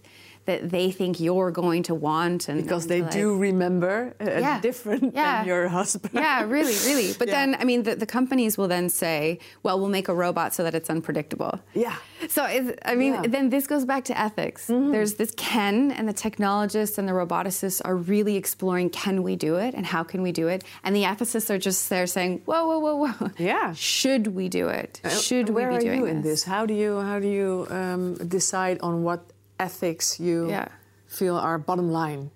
that 0.49 0.59
they 0.75 0.87
think 0.99 1.19
you're 1.27 1.51
going 1.63 1.81
to 1.89 1.93
want 2.09 2.49
and 2.49 2.57
because 2.63 2.83
and 2.85 2.91
they 2.93 3.01
like- 3.01 3.11
do 3.21 3.25
remember 3.49 3.95
uh, 4.19 4.25
Yeah. 4.45 4.59
different 4.69 5.03
Yeah. 5.15 5.23
than 5.37 5.47
your 5.51 5.63
husband 5.79 6.13
Yeah, 6.25 6.37
really, 6.55 6.75
really. 6.89 7.09
But 7.21 7.27
Yeah. 7.27 7.37
then, 7.37 7.49
I 7.61 7.63
mean, 7.69 7.79
the, 7.87 7.93
the 8.03 8.09
companies 8.17 8.53
will 8.57 8.67
then 8.75 8.87
say, 9.03 9.17
well, 9.65 9.75
we'll 9.79 9.95
make 9.99 10.07
a 10.15 10.17
robot 10.25 10.49
so 10.55 10.61
that 10.65 10.73
it's 10.79 10.89
unpredictable. 10.89 11.53
Yeah. 11.85 11.95
So, 12.35 12.41
I 12.43 12.95
mean. 13.01 13.13
Mm-hmm. 13.13 13.31
then 13.35 13.45
this 13.55 13.65
goes 13.73 13.85
back 13.91 14.03
to 14.11 14.13
ethics. 14.27 14.61
There's 14.95 15.13
this 15.21 15.31
Ken, 15.49 15.77
and 15.97 16.05
the 16.11 16.17
technologists 16.27 16.95
and 16.99 17.05
the 17.09 17.15
roboticists 17.23 17.79
are 17.87 17.95
really 18.13 18.35
exploring 18.43 18.87
can 19.03 19.15
we 19.27 19.33
do 19.47 19.53
it 19.65 19.71
and 19.77 19.85
how 19.95 20.03
can 20.11 20.19
we 20.27 20.31
do 20.41 20.45
it? 20.53 20.59
And 20.83 20.91
the 20.97 21.03
ethicists 21.11 21.49
are 21.53 21.61
just 21.69 21.81
there 21.93 22.07
saying, 22.15 22.31
whoa, 22.49 22.61
whoa, 22.69 22.79
whoa, 22.85 22.95
whoa. 23.03 23.29
Yeah. 23.51 23.73
Should 23.75 24.25
we 24.39 24.45
do 24.59 24.65
it? 24.81 24.91
Should 25.27 25.47
Where 25.55 25.69
we 25.71 25.77
be 25.77 25.83
doing 25.85 25.99
you 25.99 26.05
in 26.13 26.21
this? 26.27 26.39
How 26.53 26.63
do 26.69 26.73
you 26.83 26.91
how 27.09 27.17
do 27.25 27.29
you 27.39 27.49
um, 27.79 28.03
decide 28.37 28.77
on 28.87 28.93
what 29.07 29.19
ethics 29.59 30.19
you 30.19 30.49
Yeah. 30.49 30.67
feel 31.07 31.35
are 31.35 31.57
bottom 31.57 31.91
line? 31.91 32.31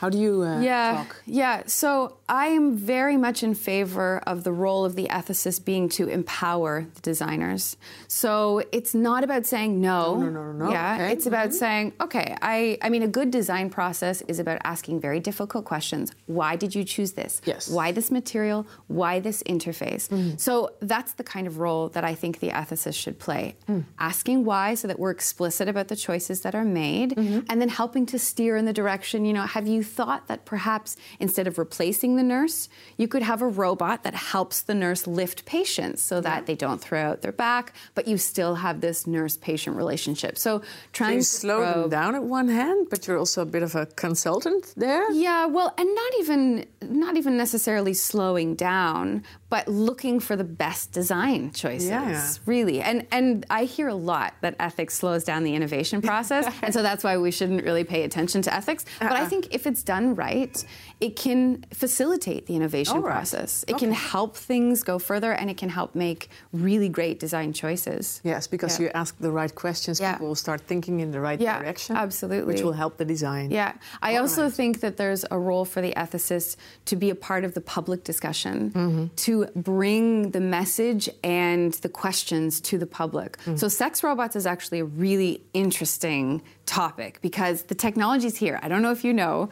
How 0.00 0.08
do 0.08 0.16
you 0.18 0.42
uh, 0.42 0.60
yeah, 0.62 1.04
talk? 1.04 1.22
Yeah, 1.26 1.62
so 1.66 2.16
I 2.30 2.46
am 2.46 2.76
very 2.76 3.16
much 3.16 3.42
in 3.42 3.56
favor 3.56 4.22
of 4.24 4.44
the 4.44 4.52
role 4.52 4.84
of 4.84 4.94
the 4.94 5.08
ethicist 5.08 5.64
being 5.64 5.88
to 5.90 6.06
empower 6.06 6.86
the 6.94 7.00
designers. 7.00 7.76
So 8.06 8.62
it's 8.70 8.94
not 8.94 9.24
about 9.24 9.46
saying 9.46 9.80
no. 9.80 10.14
No, 10.14 10.30
no, 10.30 10.52
no, 10.52 10.66
no, 10.66 10.70
Yeah, 10.70 10.94
okay. 10.94 11.12
it's 11.12 11.26
about 11.26 11.48
mm-hmm. 11.48 11.58
saying, 11.58 11.92
okay, 12.00 12.36
I, 12.40 12.78
I 12.82 12.88
mean, 12.88 13.02
a 13.02 13.08
good 13.08 13.32
design 13.32 13.68
process 13.68 14.22
is 14.28 14.38
about 14.38 14.60
asking 14.62 15.00
very 15.00 15.18
difficult 15.18 15.64
questions. 15.64 16.12
Why 16.26 16.54
did 16.54 16.72
you 16.72 16.84
choose 16.84 17.12
this? 17.12 17.42
Yes. 17.44 17.68
Why 17.68 17.90
this 17.90 18.12
material? 18.12 18.64
Why 18.86 19.18
this 19.18 19.42
interface? 19.42 20.08
Mm-hmm. 20.08 20.36
So 20.36 20.74
that's 20.78 21.14
the 21.14 21.24
kind 21.24 21.48
of 21.48 21.58
role 21.58 21.88
that 21.88 22.04
I 22.04 22.14
think 22.14 22.38
the 22.38 22.50
ethicist 22.50 22.94
should 22.94 23.18
play. 23.18 23.56
Mm. 23.68 23.86
Asking 23.98 24.44
why 24.44 24.74
so 24.74 24.86
that 24.86 25.00
we're 25.00 25.10
explicit 25.10 25.68
about 25.68 25.88
the 25.88 25.96
choices 25.96 26.42
that 26.42 26.54
are 26.54 26.64
made 26.64 27.16
mm-hmm. 27.16 27.40
and 27.48 27.60
then 27.60 27.70
helping 27.70 28.06
to 28.06 28.20
steer 28.20 28.56
in 28.56 28.66
the 28.66 28.72
direction, 28.72 29.24
you 29.24 29.32
know, 29.32 29.42
have 29.42 29.66
you 29.66 29.82
thought 29.82 30.28
that 30.28 30.44
perhaps 30.44 30.96
instead 31.18 31.48
of 31.48 31.58
replacing 31.58 32.19
the 32.20 32.26
nurse, 32.34 32.68
you 32.96 33.08
could 33.08 33.22
have 33.22 33.40
a 33.40 33.46
robot 33.48 34.04
that 34.04 34.14
helps 34.14 34.60
the 34.60 34.74
nurse 34.74 35.06
lift 35.06 35.44
patients 35.46 36.02
so 36.02 36.20
that 36.20 36.46
they 36.46 36.54
don't 36.54 36.80
throw 36.80 37.00
out 37.00 37.22
their 37.22 37.32
back, 37.32 37.72
but 37.94 38.06
you 38.06 38.18
still 38.18 38.56
have 38.56 38.80
this 38.80 39.06
nurse 39.06 39.36
patient 39.38 39.76
relationship. 39.76 40.36
So 40.36 40.62
trying 40.92 41.14
you 41.14 41.20
to 41.20 41.24
slow 41.24 41.58
probe- 41.62 41.74
them 41.74 41.90
down 41.90 42.14
at 42.14 42.24
one 42.24 42.48
hand, 42.48 42.88
but 42.90 43.06
you're 43.06 43.18
also 43.18 43.40
a 43.42 43.46
bit 43.56 43.62
of 43.62 43.74
a 43.74 43.86
consultant 43.86 44.74
there. 44.76 45.10
Yeah, 45.12 45.46
well, 45.46 45.72
and 45.78 45.88
not 46.02 46.12
even 46.20 46.66
not 46.82 47.16
even 47.16 47.36
necessarily 47.36 47.94
slowing 47.94 48.54
down, 48.54 49.24
but 49.50 49.68
looking 49.68 50.20
for 50.20 50.36
the 50.36 50.44
best 50.44 50.92
design 50.92 51.50
choices. 51.52 51.88
Yeah. 51.88 52.32
Really. 52.46 52.80
And 52.80 53.06
and 53.12 53.44
I 53.50 53.64
hear 53.64 53.88
a 53.88 53.94
lot 53.94 54.34
that 54.40 54.54
ethics 54.58 54.94
slows 54.96 55.24
down 55.24 55.44
the 55.44 55.54
innovation 55.54 56.00
process, 56.10 56.46
and 56.62 56.72
so 56.72 56.82
that's 56.82 57.04
why 57.04 57.18
we 57.18 57.30
shouldn't 57.30 57.64
really 57.64 57.84
pay 57.84 58.02
attention 58.04 58.42
to 58.42 58.54
ethics. 58.54 58.84
But 59.00 59.12
Uh-uh. 59.12 59.22
I 59.22 59.24
think 59.26 59.48
if 59.54 59.66
it's 59.66 59.82
done 59.82 60.14
right, 60.14 60.64
it 61.00 61.16
can 61.16 61.64
facilitate 61.74 62.46
the 62.46 62.54
innovation 62.56 63.02
right. 63.02 63.10
process. 63.12 63.64
It 63.68 63.76
can 63.78 63.92
help 63.92 64.36
things 64.36 64.82
go 64.82 64.98
further 64.98 65.32
and 65.32 65.50
it 65.50 65.56
can 65.56 65.68
help 65.68 65.94
make 65.94 66.30
really 66.52 66.88
great 66.88 67.18
design 67.18 67.52
choices. 67.52 68.20
Yes, 68.24 68.46
because 68.46 68.78
Yeah. 68.78 68.84
you 68.86 68.90
ask 68.94 69.16
the 69.18 69.32
right 69.32 69.54
questions, 69.54 69.98
Yeah. 70.00 70.12
people 70.12 70.28
will 70.28 70.34
start 70.34 70.60
thinking 70.66 71.00
in 71.00 71.10
the 71.10 71.20
right 71.20 71.40
Yeah, 71.40 71.58
direction. 71.58 71.96
absolutely. 71.96 72.54
Which 72.54 72.62
will 72.62 72.72
help 72.84 72.96
the 72.98 73.04
design. 73.04 73.50
Yeah, 73.50 73.72
I 74.02 74.16
All 74.16 74.22
also 74.22 74.42
right. 74.44 74.52
think 74.52 74.80
that 74.80 74.96
there's 74.96 75.24
a 75.30 75.38
role 75.38 75.64
for 75.64 75.80
the 75.80 75.92
ethicist 75.96 76.56
to 76.86 76.96
be 76.96 77.10
a 77.10 77.14
part 77.14 77.44
of 77.44 77.54
the 77.54 77.60
public 77.60 78.04
discussion, 78.04 78.70
Mm-hmm. 78.70 79.04
to 79.16 79.39
bring 79.54 80.30
the 80.30 80.40
message 80.40 81.08
and 81.22 81.72
the 81.74 81.88
questions 81.88 82.60
to 82.62 82.78
the 82.78 82.86
public. 82.86 83.38
Mm. 83.44 83.58
So, 83.58 83.68
sex 83.68 84.02
robots 84.02 84.36
is 84.36 84.46
actually 84.46 84.80
a 84.80 84.84
really 84.84 85.42
interesting 85.54 86.42
topic 86.66 87.18
because 87.20 87.64
the 87.64 87.74
technology's 87.74 88.36
here. 88.36 88.58
I 88.62 88.68
don't 88.68 88.82
know 88.82 88.92
if 88.92 89.04
you 89.04 89.12
know, 89.12 89.50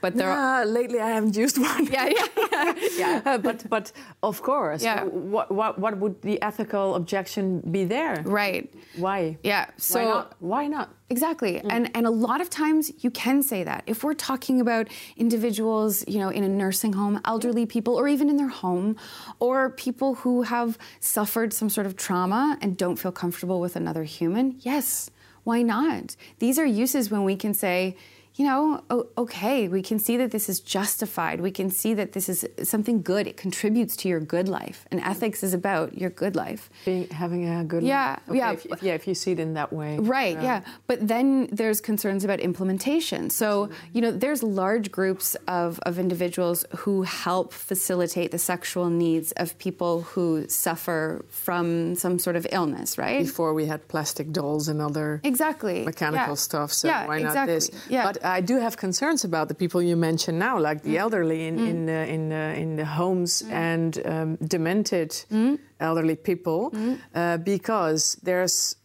but 0.00 0.14
there 0.16 0.30
are. 0.30 0.64
Yeah, 0.64 0.70
lately 0.70 1.00
I 1.00 1.10
haven't 1.10 1.36
used 1.36 1.56
one. 1.70 1.86
Yeah, 1.86 2.08
yeah, 2.18 2.74
yeah. 3.02 3.22
Uh, 3.24 3.38
but 3.38 3.68
but 3.68 3.92
of 4.22 4.40
course, 4.42 4.82
Yeah. 4.82 5.04
what, 5.04 5.50
what 5.50 5.78
what 5.78 5.94
would 5.98 6.20
the 6.22 6.40
ethical 6.42 6.94
objection 6.94 7.60
be 7.70 7.84
there? 7.84 8.22
Right. 8.24 8.72
Why? 8.96 9.38
Yeah. 9.42 9.66
So 9.76 9.98
Why 9.98 10.04
not? 10.14 10.26
Why 10.40 10.66
not? 10.66 10.88
Exactly. 11.10 11.58
And 11.74 11.90
and 11.96 12.06
a 12.06 12.10
lot 12.10 12.40
of 12.40 12.48
times 12.50 12.92
you 13.04 13.10
can 13.10 13.42
say 13.42 13.64
that. 13.64 13.82
If 13.86 14.04
we're 14.04 14.14
talking 14.30 14.60
about 14.60 14.88
individuals, 15.16 16.04
you 16.08 16.18
know, 16.18 16.28
in 16.28 16.44
a 16.44 16.48
nursing 16.48 16.92
home, 16.92 17.20
elderly 17.24 17.66
people 17.66 17.94
or 17.94 18.06
even 18.08 18.28
in 18.28 18.36
their 18.36 18.48
home 18.64 18.96
or 19.38 19.70
people 19.70 20.14
who 20.22 20.42
have 20.42 20.76
suffered 21.00 21.52
some 21.52 21.68
sort 21.70 21.86
of 21.86 21.94
trauma 21.96 22.58
and 22.62 22.76
don't 22.76 22.96
feel 22.96 23.12
comfortable 23.12 23.60
with 23.60 23.74
another 23.76 24.04
human, 24.04 24.56
yes, 24.60 25.10
why 25.44 25.62
not? 25.62 26.16
These 26.38 26.58
are 26.58 26.66
uses 26.66 27.10
when 27.10 27.24
we 27.24 27.36
can 27.36 27.54
say, 27.54 27.96
you 28.40 28.46
know, 28.46 28.82
okay, 29.18 29.68
we 29.68 29.82
can 29.82 29.98
see 29.98 30.16
that 30.16 30.30
this 30.30 30.48
is 30.48 30.60
justified. 30.60 31.42
We 31.42 31.50
can 31.50 31.68
see 31.70 31.92
that 31.92 32.12
this 32.12 32.26
is 32.26 32.46
something 32.62 33.02
good. 33.02 33.26
It 33.26 33.36
contributes 33.36 33.94
to 33.96 34.08
your 34.08 34.18
good 34.18 34.48
life. 34.48 34.86
And 34.90 34.98
ethics 35.02 35.42
is 35.42 35.52
about 35.52 35.98
your 35.98 36.08
good 36.08 36.34
life. 36.34 36.70
Being 36.86 37.06
having 37.10 37.46
a 37.46 37.62
good 37.64 37.82
Yeah, 37.82 38.12
life. 38.12 38.20
Okay, 38.30 38.38
yeah. 38.38 38.52
If, 38.52 38.64
if- 38.64 38.82
yeah, 38.82 38.94
if 38.94 39.06
you 39.06 39.14
see 39.14 39.32
it 39.32 39.40
in 39.40 39.52
that 39.60 39.74
way. 39.74 39.98
Right, 39.98 40.40
yeah. 40.40 40.62
But 40.86 41.06
then 41.06 41.50
there's 41.52 41.82
concerns 41.82 42.24
about 42.24 42.40
implementation. 42.40 43.28
So, 43.28 43.68
you 43.92 44.00
know, 44.00 44.10
there's 44.10 44.42
large 44.42 44.90
groups 44.90 45.36
of, 45.46 45.78
of 45.80 45.98
individuals 45.98 46.64
who 46.78 47.02
help 47.02 47.52
facilitate 47.52 48.30
the 48.30 48.38
sexual 48.38 48.88
needs 48.88 49.32
of 49.32 49.58
people 49.58 50.00
who 50.00 50.48
suffer 50.48 51.26
from 51.28 51.94
some 51.94 52.18
sort 52.18 52.36
of 52.36 52.46
illness, 52.52 52.96
right? 52.96 53.20
Before 53.20 53.52
we 53.52 53.66
had 53.66 53.86
plastic 53.88 54.32
dolls 54.32 54.66
and 54.68 54.80
other 54.80 55.20
Exactly. 55.24 55.84
mechanical 55.84 56.28
yeah. 56.28 56.34
stuff, 56.48 56.72
so 56.72 56.88
yeah, 56.88 57.06
why 57.06 57.18
not 57.20 57.28
exactly. 57.32 57.54
this? 57.54 57.70
Yeah. 57.90 58.04
But 58.04 58.24
I 58.38 58.40
do 58.42 58.58
have 58.60 58.76
concerns 58.76 59.24
about 59.24 59.48
the 59.48 59.54
people 59.54 59.80
you 59.82 59.96
mentioned 59.96 60.38
now, 60.38 60.58
like 60.58 60.78
Mm. 60.80 60.84
the 60.84 60.98
elderly 60.98 61.46
in 61.48 61.58
in 61.58 61.88
uh, 61.88 62.14
in, 62.14 62.32
uh, 62.32 62.62
in 62.62 62.76
the 62.76 62.84
homes 62.84 63.42
and 63.50 63.96
um, 64.06 64.36
demented 64.48 65.10
Mm. 65.30 65.58
elderly 65.78 66.16
people, 66.16 66.70
uh, 67.14 67.36
because 67.44 68.16
there's 68.22 68.76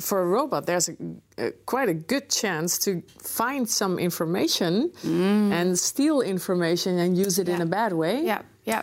for 0.00 0.18
a 0.22 0.26
robot 0.26 0.66
there's 0.66 0.88
a, 0.88 0.94
a, 1.38 1.50
quite 1.66 1.88
a 1.88 1.94
good 1.94 2.28
chance 2.28 2.78
to 2.84 2.90
find 3.22 3.68
some 3.68 3.98
information 4.02 4.90
and 5.52 5.78
steal 5.78 6.20
information 6.20 6.98
and 6.98 7.16
use 7.16 7.38
it 7.42 7.48
in 7.48 7.58
Mm. 7.58 7.62
A 7.62 7.66
bad 7.66 7.92
way. 7.92 8.24
yeah, 8.26 8.42
yeah. 8.64 8.82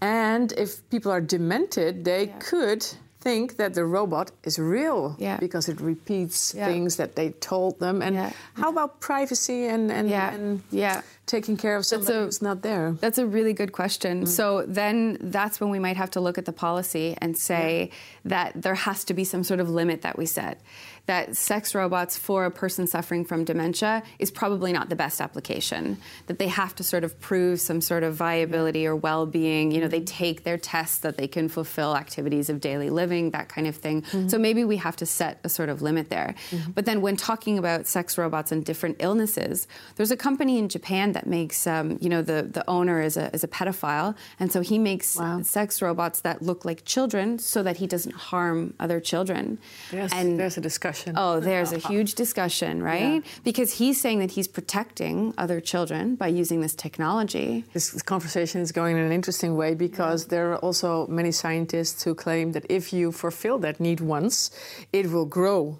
And 0.00 0.52
if 0.52 0.82
people 0.90 1.10
are 1.12 1.22
demented, 1.22 2.04
they 2.04 2.26
could 2.50 2.84
think 3.22 3.56
that 3.56 3.74
the 3.74 3.84
robot 3.84 4.30
is 4.44 4.58
real 4.58 5.14
Yeah. 5.18 5.38
because 5.40 5.72
it 5.72 5.80
repeats 5.80 6.54
Yeah. 6.54 6.66
things 6.66 6.96
that 6.96 7.14
they 7.14 7.30
told 7.40 7.78
them. 7.78 8.02
And 8.02 8.14
Yeah. 8.16 8.30
how 8.54 8.68
about 8.70 9.00
privacy 9.00 9.66
and, 9.68 9.90
and, 9.90 10.10
and 10.10 10.60
Yeah. 10.70 11.02
Taking 11.26 11.56
care 11.56 11.76
of 11.76 11.86
somebody 11.86 12.12
a- 12.12 12.24
who's 12.24 12.42
not 12.42 12.62
there? 12.62 12.92
That's 13.00 13.18
a 13.18 13.26
really 13.26 13.52
good 13.52 13.72
question. 13.72 14.24
Mm. 14.24 14.28
So 14.28 14.64
then 14.66 15.18
that's 15.20 15.60
when 15.60 15.70
we 15.70 15.78
might 15.78 15.96
have 15.96 16.10
to 16.12 16.20
look 16.20 16.38
at 16.38 16.44
the 16.44 16.52
policy 16.52 17.16
and 17.18 17.36
say 17.36 17.90
that 18.24 18.60
there 18.60 18.74
has 18.74 19.04
to 19.04 19.14
be 19.14 19.24
some 19.24 19.44
sort 19.44 19.60
of 19.60 19.70
limit 19.70 20.02
that 20.02 20.18
we 20.18 20.26
set. 20.26 20.60
That 21.06 21.36
sex 21.36 21.74
robots 21.74 22.16
for 22.16 22.44
a 22.44 22.50
person 22.50 22.86
suffering 22.86 23.24
from 23.24 23.44
dementia 23.44 24.04
is 24.20 24.30
probably 24.30 24.72
not 24.72 24.88
the 24.88 24.94
best 24.94 25.20
application. 25.20 25.98
That 26.26 26.38
they 26.38 26.46
have 26.46 26.76
to 26.76 26.84
sort 26.84 27.02
of 27.02 27.18
prove 27.20 27.60
some 27.60 27.80
sort 27.80 28.04
of 28.04 28.14
viability 28.14 28.86
or 28.86 28.94
well 28.94 29.26
being. 29.26 29.72
You 29.72 29.80
know, 29.80 29.88
they 29.88 30.00
mm. 30.00 30.06
take 30.06 30.44
their 30.44 30.58
tests 30.58 30.98
that 30.98 31.16
they 31.16 31.26
can 31.26 31.48
fulfill 31.48 31.96
activities 31.96 32.48
of 32.50 32.60
daily 32.60 32.88
living, 32.88 33.32
that 33.32 33.48
kind 33.48 33.66
of 33.66 33.76
thing. 33.76 34.02
Mm-hmm. 34.02 34.28
So 34.28 34.38
maybe 34.38 34.64
we 34.64 34.76
have 34.76 34.94
to 34.96 35.06
set 35.06 35.40
a 35.42 35.48
sort 35.48 35.70
of 35.70 35.82
limit 35.82 36.08
there. 36.08 36.36
Mm-hmm. 36.50 36.70
But 36.72 36.84
then 36.84 37.00
when 37.00 37.16
talking 37.16 37.58
about 37.58 37.88
sex 37.88 38.16
robots 38.16 38.52
and 38.52 38.64
different 38.64 38.96
illnesses, 39.00 39.66
there's 39.96 40.12
a 40.12 40.16
company 40.16 40.58
in 40.58 40.68
Japan 40.68 41.11
that 41.12 41.26
makes, 41.26 41.66
um, 41.66 41.98
you 42.00 42.08
know, 42.08 42.22
the, 42.22 42.42
the 42.50 42.64
owner 42.68 43.00
is 43.00 43.16
a, 43.16 43.32
is 43.34 43.44
a 43.44 43.48
pedophile. 43.48 44.14
And 44.40 44.50
so 44.52 44.60
he 44.60 44.78
makes 44.78 45.16
Wow. 45.16 45.42
sex 45.42 45.80
robots 45.82 46.20
that 46.20 46.42
look 46.42 46.64
like 46.64 46.84
children 46.84 47.38
so 47.38 47.62
that 47.62 47.76
he 47.78 47.86
doesn't 47.86 48.14
harm 48.14 48.74
other 48.80 49.00
children. 49.00 49.58
There's, 49.90 50.12
and 50.12 50.38
there's 50.38 50.56
a 50.56 50.60
discussion. 50.60 51.14
Oh, 51.16 51.40
there's 51.40 51.72
a 51.72 51.78
huge 51.78 52.14
discussion, 52.14 52.82
right? 52.82 53.22
Because 53.44 53.74
he's 53.74 54.00
saying 54.00 54.18
that 54.20 54.32
he's 54.32 54.48
protecting 54.48 55.34
other 55.38 55.60
children 55.60 56.14
by 56.16 56.28
using 56.28 56.60
this 56.60 56.74
technology. 56.74 57.64
This, 57.72 57.90
this 57.90 58.02
conversation 58.02 58.60
is 58.60 58.72
going 58.72 58.96
in 58.96 59.02
an 59.04 59.12
interesting 59.12 59.56
way 59.56 59.74
because 59.74 60.26
there 60.26 60.52
are 60.52 60.58
also 60.58 61.06
many 61.08 61.32
scientists 61.32 62.02
who 62.04 62.14
claim 62.14 62.52
that 62.52 62.64
if 62.68 62.92
you 62.92 63.12
fulfill 63.12 63.58
that 63.58 63.80
need 63.80 64.00
once, 64.00 64.50
it 64.92 65.10
will 65.10 65.26
grow. 65.26 65.78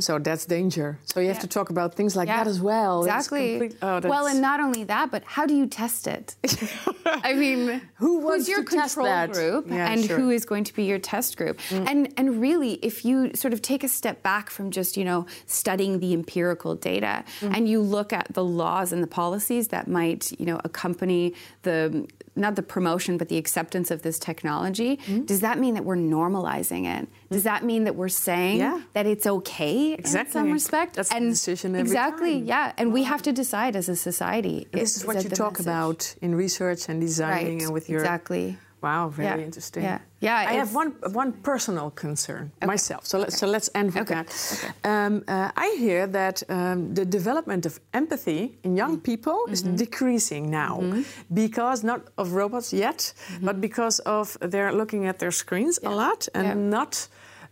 So 0.00 0.18
that's 0.18 0.46
danger. 0.46 0.98
So 1.04 1.20
you 1.20 1.28
have 1.28 1.40
to 1.40 1.46
talk 1.46 1.70
about 1.70 1.94
things 1.94 2.16
like 2.16 2.28
that 2.28 2.46
as 2.46 2.60
well. 2.60 3.04
Exactly. 3.04 3.58
complete- 3.58 3.76
oh, 3.82 4.00
well, 4.08 4.26
and 4.26 4.40
not 4.40 4.60
only 4.60 4.84
that, 4.84 5.10
but 5.10 5.22
how 5.24 5.46
do 5.46 5.54
you 5.54 5.66
test 5.66 6.06
it? 6.06 6.34
I 7.06 7.34
mean, 7.34 7.80
Who 7.96 8.20
who's 8.22 8.48
your 8.48 8.64
control 8.64 9.26
group, 9.28 9.66
Yeah, 9.68 9.90
and 9.90 10.04
sure. 10.04 10.18
who 10.18 10.30
is 10.30 10.44
going 10.44 10.64
to 10.64 10.74
be 10.74 10.84
your 10.84 10.98
test 10.98 11.36
group? 11.36 11.58
Mm. 11.70 11.88
And 11.90 12.14
and 12.16 12.40
really, 12.40 12.74
if 12.82 13.04
you 13.04 13.34
sort 13.34 13.52
of 13.52 13.60
take 13.62 13.82
a 13.84 13.88
step 13.88 14.22
back 14.22 14.50
from 14.50 14.70
just 14.70 14.96
you 14.96 15.04
know 15.04 15.26
studying 15.46 16.00
the 16.00 16.12
empirical 16.14 16.74
data, 16.74 17.24
Mm. 17.40 17.56
and 17.56 17.68
you 17.68 17.80
look 17.80 18.12
at 18.12 18.26
the 18.34 18.44
laws 18.44 18.92
and 18.92 19.02
the 19.02 19.06
policies 19.22 19.68
that 19.68 19.86
might 19.88 20.32
you 20.40 20.46
know 20.46 20.60
accompany 20.64 21.34
the 21.62 22.06
not 22.36 22.56
the 22.56 22.62
promotion 22.62 23.18
but 23.18 23.28
the 23.28 23.36
acceptance 23.36 23.90
of 23.90 24.02
this 24.02 24.18
technology, 24.18 24.98
Mm. 25.06 25.26
does 25.26 25.40
that 25.40 25.58
mean 25.58 25.74
that 25.74 25.84
we're 25.84 25.96
normalizing 25.96 26.84
it? 26.86 27.08
Does 27.30 27.42
that 27.44 27.64
mean 27.64 27.84
that 27.84 27.96
we're 27.96 28.08
saying 28.08 28.58
Yeah. 28.58 28.80
that 28.94 29.06
it's 29.06 29.26
okay 29.26 29.92
in 29.94 29.98
Exactly. 29.98 30.32
some 30.32 30.50
respect? 30.52 30.96
That's 30.96 31.08
the 31.12 31.20
decision 31.20 31.74
every 31.74 31.82
exactly, 31.82 32.34
time. 32.38 32.44
yeah. 32.46 32.72
And 32.78 32.92
we 32.92 33.02
have 33.04 33.22
to 33.22 33.32
decide 33.32 33.76
as 33.76 33.88
a 33.88 33.96
society. 33.96 34.68
This 34.72 34.96
is 34.96 35.04
what 35.04 35.22
you 35.24 35.30
talk 35.30 35.52
message? 35.54 35.66
about 35.66 36.14
in 36.22 36.34
research 36.34 36.88
and 36.88 37.00
designing 37.00 37.58
Right, 37.58 37.62
and 37.64 37.72
with 37.72 37.88
your 37.90 38.00
exactly. 38.00 38.58
Wow, 38.82 39.10
very 39.10 39.28
Yeah, 39.28 39.44
interesting. 39.46 39.82
yeah, 39.84 39.98
yeah, 40.20 40.50
I 40.52 40.54
have 40.58 40.74
one 40.74 40.92
one 41.14 41.32
personal 41.42 41.90
concern 41.90 42.50
myself. 42.66 43.04
So 43.04 43.18
let's 43.18 43.36
so 43.38 43.46
let's 43.46 43.70
end 43.74 43.92
with 43.94 44.02
Okay, 44.10 44.14
that. 44.14 44.74
Um, 44.84 45.22
uh, 45.28 45.50
I 45.66 45.76
hear 45.78 46.06
that 46.06 46.42
um, 46.48 46.94
the 46.94 47.04
development 47.04 47.66
of 47.66 47.78
empathy 47.92 48.58
in 48.62 48.76
young 48.76 48.96
Mm. 48.96 49.02
people 49.02 49.36
is 49.52 49.62
Mm-hmm. 49.62 49.76
decreasing 49.76 50.50
now 50.50 50.80
because 51.28 51.86
not 51.86 52.00
of 52.16 52.32
robots 52.32 52.72
yet, 52.72 53.12
Mm-hmm. 53.14 53.46
but 53.46 53.60
because 53.60 54.02
of 54.04 54.36
they're 54.50 54.72
looking 54.72 55.06
at 55.08 55.18
their 55.18 55.32
screens 55.32 55.78
a 55.82 55.90
lot 55.90 56.28
and 56.34 56.44
Yeah. 56.46 56.54
not 56.70 57.08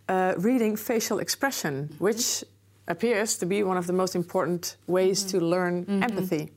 uh, 0.09 0.33
reading 0.37 0.77
facial 0.77 1.19
expression, 1.19 1.73
Mm-hmm. 1.73 2.03
which 2.05 2.43
appears 2.87 3.37
to 3.37 3.45
be 3.45 3.63
one 3.63 3.77
of 3.79 3.85
the 3.85 3.93
most 3.93 4.15
important 4.15 4.77
ways 4.87 5.23
to 5.31 5.37
learn 5.39 5.85
empathy. 6.03 6.49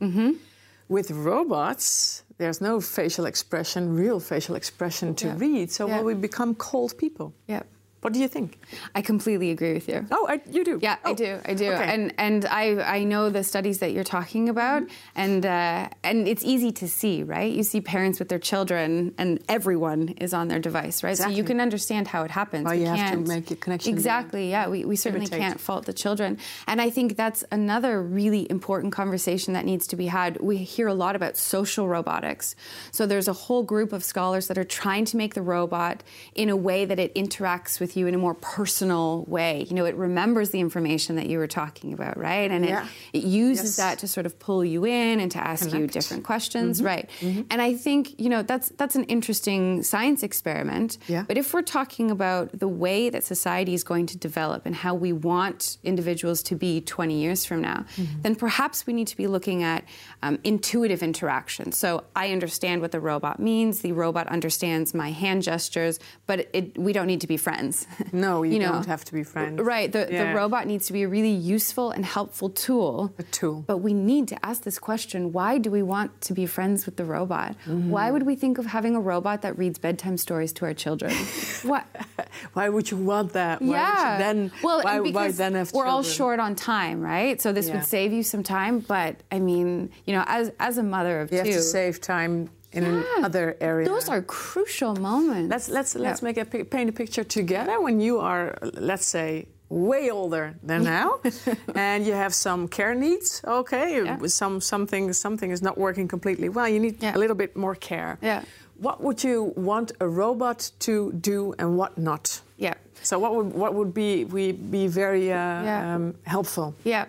With 0.88 1.10
robots, 1.10 2.22
there's 2.42 2.60
no 2.60 2.80
facial 2.80 3.24
expression, 3.26 3.94
real 4.04 4.18
facial 4.20 4.56
expression 4.56 5.14
to 5.14 5.26
Yeah. 5.26 5.38
read. 5.38 5.70
So 5.70 5.86
Yeah. 5.86 6.02
we 6.02 6.14
become 6.14 6.54
cold 6.56 6.92
people? 6.98 7.32
Yeah. 7.46 7.62
What 8.02 8.12
do 8.12 8.18
you 8.18 8.28
think? 8.28 8.58
I 8.94 9.00
completely 9.00 9.50
agree 9.52 9.74
with 9.74 9.88
you. 9.88 10.04
Oh, 10.10 10.26
I, 10.28 10.40
you 10.50 10.64
do? 10.64 10.78
Yeah, 10.82 10.96
oh. 11.04 11.10
I 11.10 11.14
do. 11.14 11.38
I 11.46 11.54
do. 11.54 11.70
Okay. 11.72 11.84
And 11.94 12.12
and 12.18 12.44
I 12.46 12.98
I 12.98 13.04
know 13.04 13.30
the 13.30 13.44
studies 13.44 13.78
that 13.78 13.92
you're 13.92 14.04
talking 14.18 14.48
about, 14.48 14.82
Mm-hmm. 14.82 14.92
and 15.24 15.46
uh, 15.46 15.88
and 16.02 16.26
it's 16.26 16.44
easy 16.44 16.72
to 16.72 16.88
see, 16.88 17.22
right? 17.22 17.52
You 17.52 17.62
see 17.62 17.80
parents 17.80 18.18
with 18.18 18.28
their 18.28 18.40
children, 18.40 19.14
and 19.18 19.40
everyone 19.48 20.08
is 20.26 20.34
on 20.34 20.48
their 20.48 20.58
device, 20.58 21.02
right? 21.04 21.16
So 21.16 21.28
you 21.28 21.44
can 21.44 21.60
understand 21.60 22.08
how 22.08 22.24
it 22.24 22.30
happens. 22.32 22.64
Well, 22.64 22.74
We 22.74 22.80
you 22.80 22.86
have 22.86 23.12
to 23.12 23.18
make 23.18 23.50
a 23.52 23.56
connection. 23.56 23.92
Exactly. 23.94 24.50
Yeah. 24.50 24.68
We 24.68 24.84
we 24.84 24.96
certainly 24.96 25.26
Imitate. 25.26 25.40
can't 25.40 25.60
fault 25.60 25.86
the 25.86 25.92
children, 25.92 26.38
and 26.66 26.80
I 26.80 26.90
think 26.90 27.16
that's 27.16 27.44
another 27.52 28.02
really 28.02 28.50
important 28.50 28.92
conversation 28.92 29.54
that 29.54 29.64
needs 29.64 29.86
to 29.88 29.96
be 29.96 30.06
had. 30.08 30.40
We 30.40 30.56
hear 30.56 30.88
a 30.88 30.94
lot 30.94 31.14
about 31.14 31.36
social 31.36 31.86
robotics, 31.86 32.56
so 32.90 33.06
there's 33.06 33.28
a 33.28 33.32
whole 33.46 33.62
group 33.62 33.92
of 33.92 34.02
scholars 34.02 34.48
that 34.48 34.58
are 34.58 34.64
trying 34.82 35.04
to 35.04 35.16
make 35.16 35.34
the 35.34 35.42
robot 35.42 36.02
in 36.34 36.48
a 36.50 36.56
way 36.56 36.84
that 36.84 36.98
it 36.98 37.14
interacts 37.14 37.78
with 37.78 37.91
you 37.96 38.06
in 38.06 38.14
a 38.14 38.18
more 38.18 38.34
personal 38.34 39.24
way. 39.26 39.66
You 39.68 39.74
know, 39.74 39.84
it 39.84 39.94
remembers 39.96 40.50
the 40.50 40.60
information 40.60 41.16
that 41.16 41.26
you 41.26 41.38
were 41.38 41.46
talking 41.46 41.92
about, 41.92 42.16
right? 42.16 42.50
And 42.50 42.64
Yeah. 42.64 42.86
it, 43.12 43.18
it 43.18 43.24
uses 43.24 43.64
Yes. 43.64 43.76
that 43.76 43.98
to 44.00 44.08
sort 44.08 44.26
of 44.26 44.38
pull 44.38 44.64
you 44.64 44.84
in 44.84 45.20
and 45.20 45.30
to 45.32 45.38
ask 45.38 45.72
you 45.72 45.86
different 45.86 46.24
questions, 46.24 46.78
Mm-hmm. 46.78 46.86
right? 46.86 47.10
And 47.50 47.60
I 47.62 47.74
think 47.74 48.18
you 48.20 48.28
know 48.28 48.42
that's 48.42 48.68
that's 48.76 48.96
an 48.96 49.04
interesting 49.04 49.82
science 49.82 50.22
experiment. 50.22 50.98
Yeah. 51.08 51.24
But 51.26 51.36
if 51.38 51.52
we're 51.54 51.62
talking 51.62 52.10
about 52.10 52.58
the 52.58 52.68
way 52.68 53.10
that 53.10 53.24
society 53.24 53.74
is 53.74 53.84
going 53.84 54.06
to 54.06 54.16
develop 54.18 54.66
and 54.66 54.74
how 54.74 54.94
we 54.94 55.12
want 55.12 55.78
individuals 55.82 56.42
to 56.44 56.54
be 56.56 56.80
20 56.80 57.14
years 57.14 57.44
from 57.44 57.60
now, 57.60 57.84
Mm-hmm. 57.96 58.22
then 58.22 58.34
perhaps 58.36 58.86
we 58.86 58.92
need 58.92 59.06
to 59.08 59.16
be 59.16 59.26
looking 59.26 59.62
at 59.62 59.84
um, 60.22 60.38
intuitive 60.44 61.02
interaction. 61.02 61.72
So 61.72 62.04
I 62.16 62.32
understand 62.32 62.80
what 62.80 62.92
the 62.92 63.00
robot 63.00 63.38
means. 63.40 63.80
The 63.80 63.92
robot 63.92 64.26
understands 64.28 64.94
my 64.94 65.10
hand 65.10 65.42
gestures, 65.42 65.98
but 66.26 66.48
it, 66.52 66.78
we 66.78 66.92
don't 66.92 67.06
need 67.06 67.20
to 67.20 67.26
be 67.26 67.36
friends. 67.36 67.81
No, 68.12 68.42
you, 68.42 68.58
know, 68.58 68.72
don't 68.72 68.86
have 68.86 69.04
to 69.06 69.12
be 69.12 69.22
friends. 69.22 69.60
Right. 69.60 69.90
The, 69.90 70.06
Yeah. 70.10 70.24
the 70.32 70.34
robot 70.36 70.66
needs 70.66 70.86
to 70.86 70.92
be 70.92 71.02
a 71.02 71.08
really 71.08 71.30
useful 71.30 71.90
and 71.90 72.04
helpful 72.04 72.50
tool. 72.50 73.12
A 73.18 73.22
tool. 73.24 73.64
But 73.66 73.78
we 73.78 73.94
need 73.94 74.28
to 74.28 74.46
ask 74.46 74.62
this 74.62 74.78
question 74.78 75.32
why 75.32 75.58
do 75.58 75.70
we 75.70 75.82
want 75.82 76.20
to 76.22 76.34
be 76.34 76.46
friends 76.46 76.84
with 76.86 76.96
the 76.96 77.04
robot? 77.04 77.56
Mm-hmm. 77.66 77.90
Why 77.90 78.10
would 78.10 78.24
we 78.24 78.36
think 78.36 78.58
of 78.58 78.66
having 78.66 78.94
a 78.94 79.00
robot 79.00 79.42
that 79.42 79.56
reads 79.58 79.78
bedtime 79.78 80.16
stories 80.16 80.52
to 80.54 80.64
our 80.66 80.74
children? 80.74 81.12
what? 81.62 81.86
Why 82.54 82.68
would 82.68 82.90
you 82.90 82.96
want 82.96 83.32
that? 83.34 83.60
Why 83.60 83.66
would 83.68 83.74
yeah. 83.74 84.12
you 84.12 84.18
then, 84.18 84.52
well, 84.62 84.82
why, 84.82 84.96
and 84.96 85.04
why 85.04 85.10
because 85.10 85.36
then 85.36 85.54
have 85.54 85.72
we're 85.72 85.86
all 85.86 86.02
short 86.02 86.40
on 86.40 86.54
time, 86.54 87.00
right? 87.00 87.40
So 87.40 87.52
this 87.52 87.68
Yeah. 87.68 87.74
would 87.74 87.84
save 87.84 88.12
you 88.12 88.22
some 88.22 88.42
time. 88.42 88.80
But 88.80 89.16
I 89.30 89.38
mean, 89.38 89.90
you 90.06 90.12
know, 90.14 90.24
as 90.26 90.50
as 90.58 90.78
a 90.78 90.82
mother 90.82 91.20
of 91.20 91.30
You 91.30 91.38
have 91.38 91.46
two, 91.46 91.52
to 91.54 91.62
save 91.62 92.00
time 92.00 92.50
in 92.72 92.82
Yeah. 92.84 93.02
another 93.18 93.56
area. 93.60 93.86
those 93.88 94.08
are 94.08 94.22
crucial 94.22 94.94
moments. 94.96 95.48
Let's 95.50 95.68
let's 95.68 95.94
let's 95.94 96.22
make 96.22 96.36
a 96.40 96.44
paint 96.44 96.88
a 96.88 96.92
picture 96.92 97.24
together 97.24 97.80
when 97.80 98.00
you 98.00 98.18
are, 98.20 98.56
let's 98.80 99.06
say, 99.06 99.46
way 99.68 100.10
older 100.10 100.54
than 100.66 100.82
now, 100.84 101.20
and 101.74 102.06
you 102.06 102.14
have 102.14 102.32
some 102.34 102.68
care 102.68 102.94
needs. 102.94 103.40
Okay, 103.44 104.04
Yeah. 104.04 104.26
some 104.26 104.60
something 104.60 105.12
something 105.12 105.52
is 105.52 105.60
not 105.62 105.76
working 105.76 106.08
completely 106.08 106.48
well. 106.48 106.68
You 106.68 106.80
need 106.80 107.02
Yeah. 107.02 107.16
a 107.16 107.18
little 107.18 107.36
bit 107.36 107.56
more 107.56 107.74
care. 107.76 108.16
Yeah. 108.22 108.42
What 108.82 109.00
would 109.00 109.22
you 109.24 109.52
want 109.56 109.92
a 110.00 110.06
robot 110.06 110.72
to 110.78 111.12
do 111.20 111.54
and 111.58 111.76
what 111.78 111.96
not? 111.96 112.42
Yeah. 112.58 112.74
So 113.02 113.18
what 113.18 113.32
would 113.34 113.52
what 113.54 113.72
would 113.74 113.92
be 113.94 114.24
we 114.24 114.52
be 114.52 114.88
very 114.88 115.30
uh, 115.32 115.64
Yeah. 115.64 115.94
um, 115.96 116.14
helpful? 116.24 116.74
Yeah. 116.84 117.04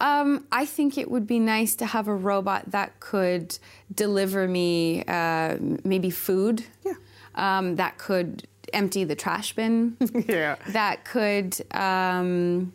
Um, 0.00 0.46
I 0.50 0.64
think 0.64 0.96
it 0.96 1.10
would 1.10 1.26
be 1.26 1.38
nice 1.38 1.74
to 1.76 1.86
have 1.86 2.08
a 2.08 2.14
robot 2.14 2.70
that 2.70 2.98
could 3.00 3.58
deliver 3.94 4.48
me 4.48 5.04
uh, 5.06 5.58
maybe 5.84 6.10
food. 6.10 6.64
Yeah. 6.84 6.94
Um, 7.34 7.76
that 7.76 7.98
could 7.98 8.48
empty 8.72 9.04
the 9.04 9.14
trash 9.14 9.54
bin. 9.54 9.96
Yeah. 10.26 10.56
That 10.68 11.04
could, 11.04 11.56
um, 11.74 12.72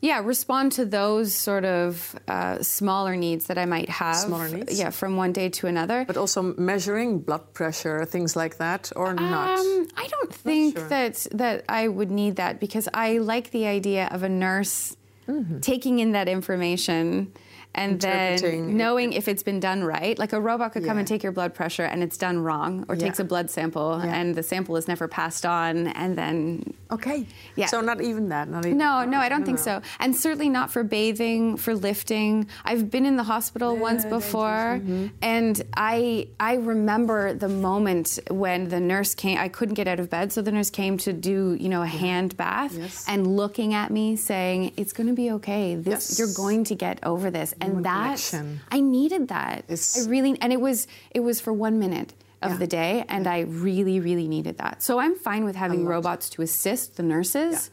yeah, 0.00 0.20
respond 0.24 0.72
to 0.72 0.84
those 0.84 1.34
sort 1.34 1.64
of 1.64 2.18
uh, 2.28 2.62
smaller 2.62 3.16
needs 3.16 3.46
that 3.46 3.58
I 3.58 3.66
might 3.66 3.88
have. 3.88 4.16
Smaller 4.16 4.48
needs? 4.48 4.78
Yeah, 4.78 4.90
from 4.90 5.16
one 5.16 5.32
day 5.32 5.48
to 5.50 5.66
another. 5.66 6.04
But 6.04 6.16
also 6.16 6.54
measuring 6.56 7.20
blood 7.20 7.52
pressure, 7.52 8.04
things 8.04 8.36
like 8.36 8.58
that, 8.58 8.92
or 8.94 9.14
not? 9.14 9.58
Um, 9.58 9.88
I 9.96 10.06
don't 10.06 10.32
think 10.32 10.78
sure. 10.78 10.88
that 10.88 11.26
that 11.32 11.64
I 11.68 11.88
would 11.88 12.10
need 12.10 12.36
that 12.36 12.60
because 12.60 12.88
I 12.94 13.18
like 13.18 13.50
the 13.50 13.66
idea 13.66 14.08
of 14.10 14.22
a 14.22 14.28
nurse 14.28 14.96
Mm-hmm. 15.28 15.60
taking 15.60 15.98
in 15.98 16.12
that 16.12 16.26
information 16.28 17.32
and 17.74 18.00
then 18.00 18.76
knowing 18.76 19.12
if 19.12 19.28
it's 19.28 19.42
been 19.42 19.60
done 19.60 19.84
right. 19.84 20.18
Like 20.18 20.32
a 20.32 20.40
robot 20.40 20.72
could 20.72 20.84
come 20.84 20.98
and 20.98 21.06
take 21.06 21.22
your 21.22 21.32
blood 21.32 21.54
pressure 21.54 21.84
and 21.84 22.02
it's 22.02 22.16
done 22.16 22.38
wrong, 22.40 22.84
or 22.88 22.94
Yeah. 22.96 23.02
takes 23.06 23.20
a 23.20 23.24
blood 23.24 23.50
sample 23.50 24.00
Yeah. 24.02 24.14
and 24.14 24.34
the 24.34 24.42
sample 24.42 24.76
is 24.76 24.88
never 24.88 25.06
passed 25.06 25.46
on, 25.46 25.86
and 25.88 26.16
then 26.18 26.74
Okay. 26.90 27.26
Yeah. 27.54 27.66
So 27.66 27.82
not 27.82 28.00
even 28.00 28.30
that. 28.30 28.48
Not 28.48 28.64
even. 28.64 28.78
no, 28.78 29.04
no, 29.04 29.18
I 29.18 29.28
don't 29.28 29.44
think 29.44 29.58
no. 29.58 29.62
so. 29.64 29.82
And 30.00 30.16
certainly 30.16 30.48
not 30.48 30.70
for 30.70 30.82
bathing, 30.82 31.58
for 31.58 31.74
lifting. 31.74 32.46
I've 32.64 32.90
been 32.90 33.04
in 33.04 33.16
the 33.16 33.24
hospital 33.24 33.76
once 33.76 34.04
before, 34.06 34.80
Mm-hmm. 34.80 35.06
and 35.20 35.62
I 35.76 36.28
I 36.40 36.54
remember 36.54 37.34
the 37.34 37.48
moment 37.50 38.18
when 38.30 38.68
the 38.68 38.80
nurse 38.80 39.14
came. 39.14 39.36
I 39.38 39.48
couldn't 39.48 39.74
get 39.74 39.86
out 39.86 40.00
of 40.00 40.08
bed, 40.08 40.32
so 40.32 40.40
the 40.42 40.50
nurse 40.52 40.70
came 40.70 40.96
to 40.98 41.12
do 41.12 41.56
you 41.60 41.68
know 41.68 41.82
a 41.82 41.86
hand 41.86 42.36
bath 42.38 42.74
Yes. 42.76 43.04
and 43.06 43.36
looking 43.36 43.74
at 43.74 43.90
me, 43.90 44.16
saying, 44.16 44.72
"It's 44.78 44.92
going 44.94 45.08
to 45.08 45.12
be 45.12 45.30
okay. 45.32 45.74
This 45.74 46.10
Yes. 46.10 46.18
you're 46.18 46.34
going 46.34 46.64
to 46.64 46.74
get 46.74 46.98
over 47.04 47.30
this." 47.30 47.54
And 47.60 47.84
that. 47.84 48.34
I 48.70 48.80
needed 48.80 49.28
that. 49.28 49.64
It's- 49.68 50.06
I 50.06 50.10
really 50.10 50.36
and 50.40 50.52
it 50.52 50.60
was 50.60 50.86
it 51.10 51.20
was 51.20 51.40
for 51.40 51.52
one 51.52 51.78
minute. 51.78 52.14
Of 52.40 52.52
Yeah. 52.52 52.56
the 52.58 52.66
day, 52.68 53.04
and 53.08 53.26
I 53.26 53.40
really, 53.40 53.98
really 53.98 54.28
needed 54.28 54.58
that. 54.58 54.80
So 54.80 55.00
I'm 55.00 55.16
fine 55.16 55.44
with 55.44 55.56
having 55.56 55.84
robots 55.84 56.30
to 56.30 56.42
assist 56.42 56.94
the 56.96 57.02
nurses, 57.02 57.68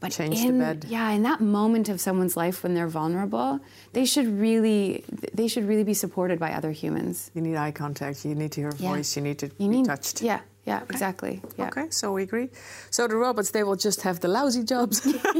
but 0.00 0.12
Change 0.12 0.40
the 0.46 0.52
bed. 0.52 0.86
Yeah, 0.88 1.10
in 1.10 1.22
that 1.24 1.40
moment 1.40 1.88
of 1.90 2.00
someone's 2.00 2.36
life 2.36 2.62
when 2.62 2.72
they're 2.74 2.88
vulnerable, 2.88 3.60
they 3.92 4.04
should 4.06 4.26
really 4.26 5.04
they 5.34 5.46
should 5.46 5.66
really 5.68 5.84
be 5.84 5.94
supported 5.94 6.38
by 6.38 6.52
other 6.52 6.72
humans. 6.72 7.30
You 7.34 7.42
need 7.42 7.56
eye 7.56 7.70
contact. 7.72 8.24
You 8.24 8.34
need 8.34 8.52
to 8.52 8.60
hear 8.62 8.72
Yeah. 8.78 8.90
voice. 8.94 9.14
You 9.16 9.22
need 9.22 9.38
to 9.40 9.46
You 9.46 9.68
be 9.68 9.68
need 9.68 9.84
touched. 9.86 10.22
Yeah, 10.22 10.40
yeah, 10.64 10.80
exactly. 10.88 11.42
Yeah. 11.58 11.66
Okay, 11.68 11.86
so 11.90 12.12
we 12.12 12.22
agree. 12.22 12.48
So 12.90 13.06
the 13.08 13.16
robots, 13.16 13.50
they 13.50 13.62
will 13.62 13.76
just 13.76 14.00
have 14.02 14.20
the 14.20 14.28
lousy 14.28 14.64
jobs, 14.64 15.04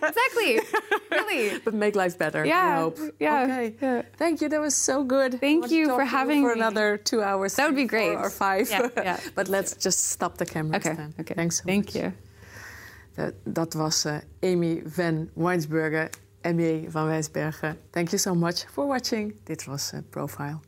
Exactly. 0.00 0.60
really. 1.10 1.58
but 1.64 1.74
make 1.74 1.94
life 1.96 2.16
better. 2.18 2.42
I 2.42 2.46
Yeah, 2.46 2.76
hope. 2.80 2.98
yeah, 3.20 3.42
Okay. 3.44 3.74
yeah. 3.82 4.02
Thank 4.16 4.40
you. 4.40 4.48
That 4.48 4.60
was 4.60 4.74
so 4.74 5.04
good. 5.04 5.40
Thank 5.40 5.70
you 5.70 5.86
for 5.88 6.04
having 6.04 6.42
for 6.42 6.54
me. 6.54 6.60
another 6.60 6.96
two 6.96 7.22
hours. 7.22 7.54
That 7.56 7.66
would 7.66 7.76
be 7.76 7.84
great. 7.84 8.14
Or 8.16 8.30
five. 8.30 8.70
Yeah, 8.70 8.88
yeah. 8.96 9.20
but 9.34 9.48
let's 9.48 9.76
just 9.76 10.04
stop 10.14 10.38
the 10.38 10.46
camera. 10.46 10.76
Okay. 10.76 10.94
then. 10.94 11.14
Okay. 11.20 11.34
Thanks 11.34 11.58
so 11.58 11.64
Thank 11.64 11.86
much. 11.94 11.96
you. 11.96 12.12
Uh, 13.18 13.26
dat 13.44 13.74
was 13.74 14.04
uh, 14.04 14.16
Amy 14.40 14.82
van 14.84 15.28
Weinsbergen, 15.34 16.08
MBA 16.42 16.90
van 16.90 17.06
Wijsbergen. 17.06 17.78
Thank 17.90 18.08
you 18.08 18.18
so 18.18 18.34
much 18.34 18.66
for 18.70 18.86
watching. 18.86 19.34
Dit 19.44 19.64
was 19.64 19.92
uh, 19.92 20.00
Profile. 20.10 20.65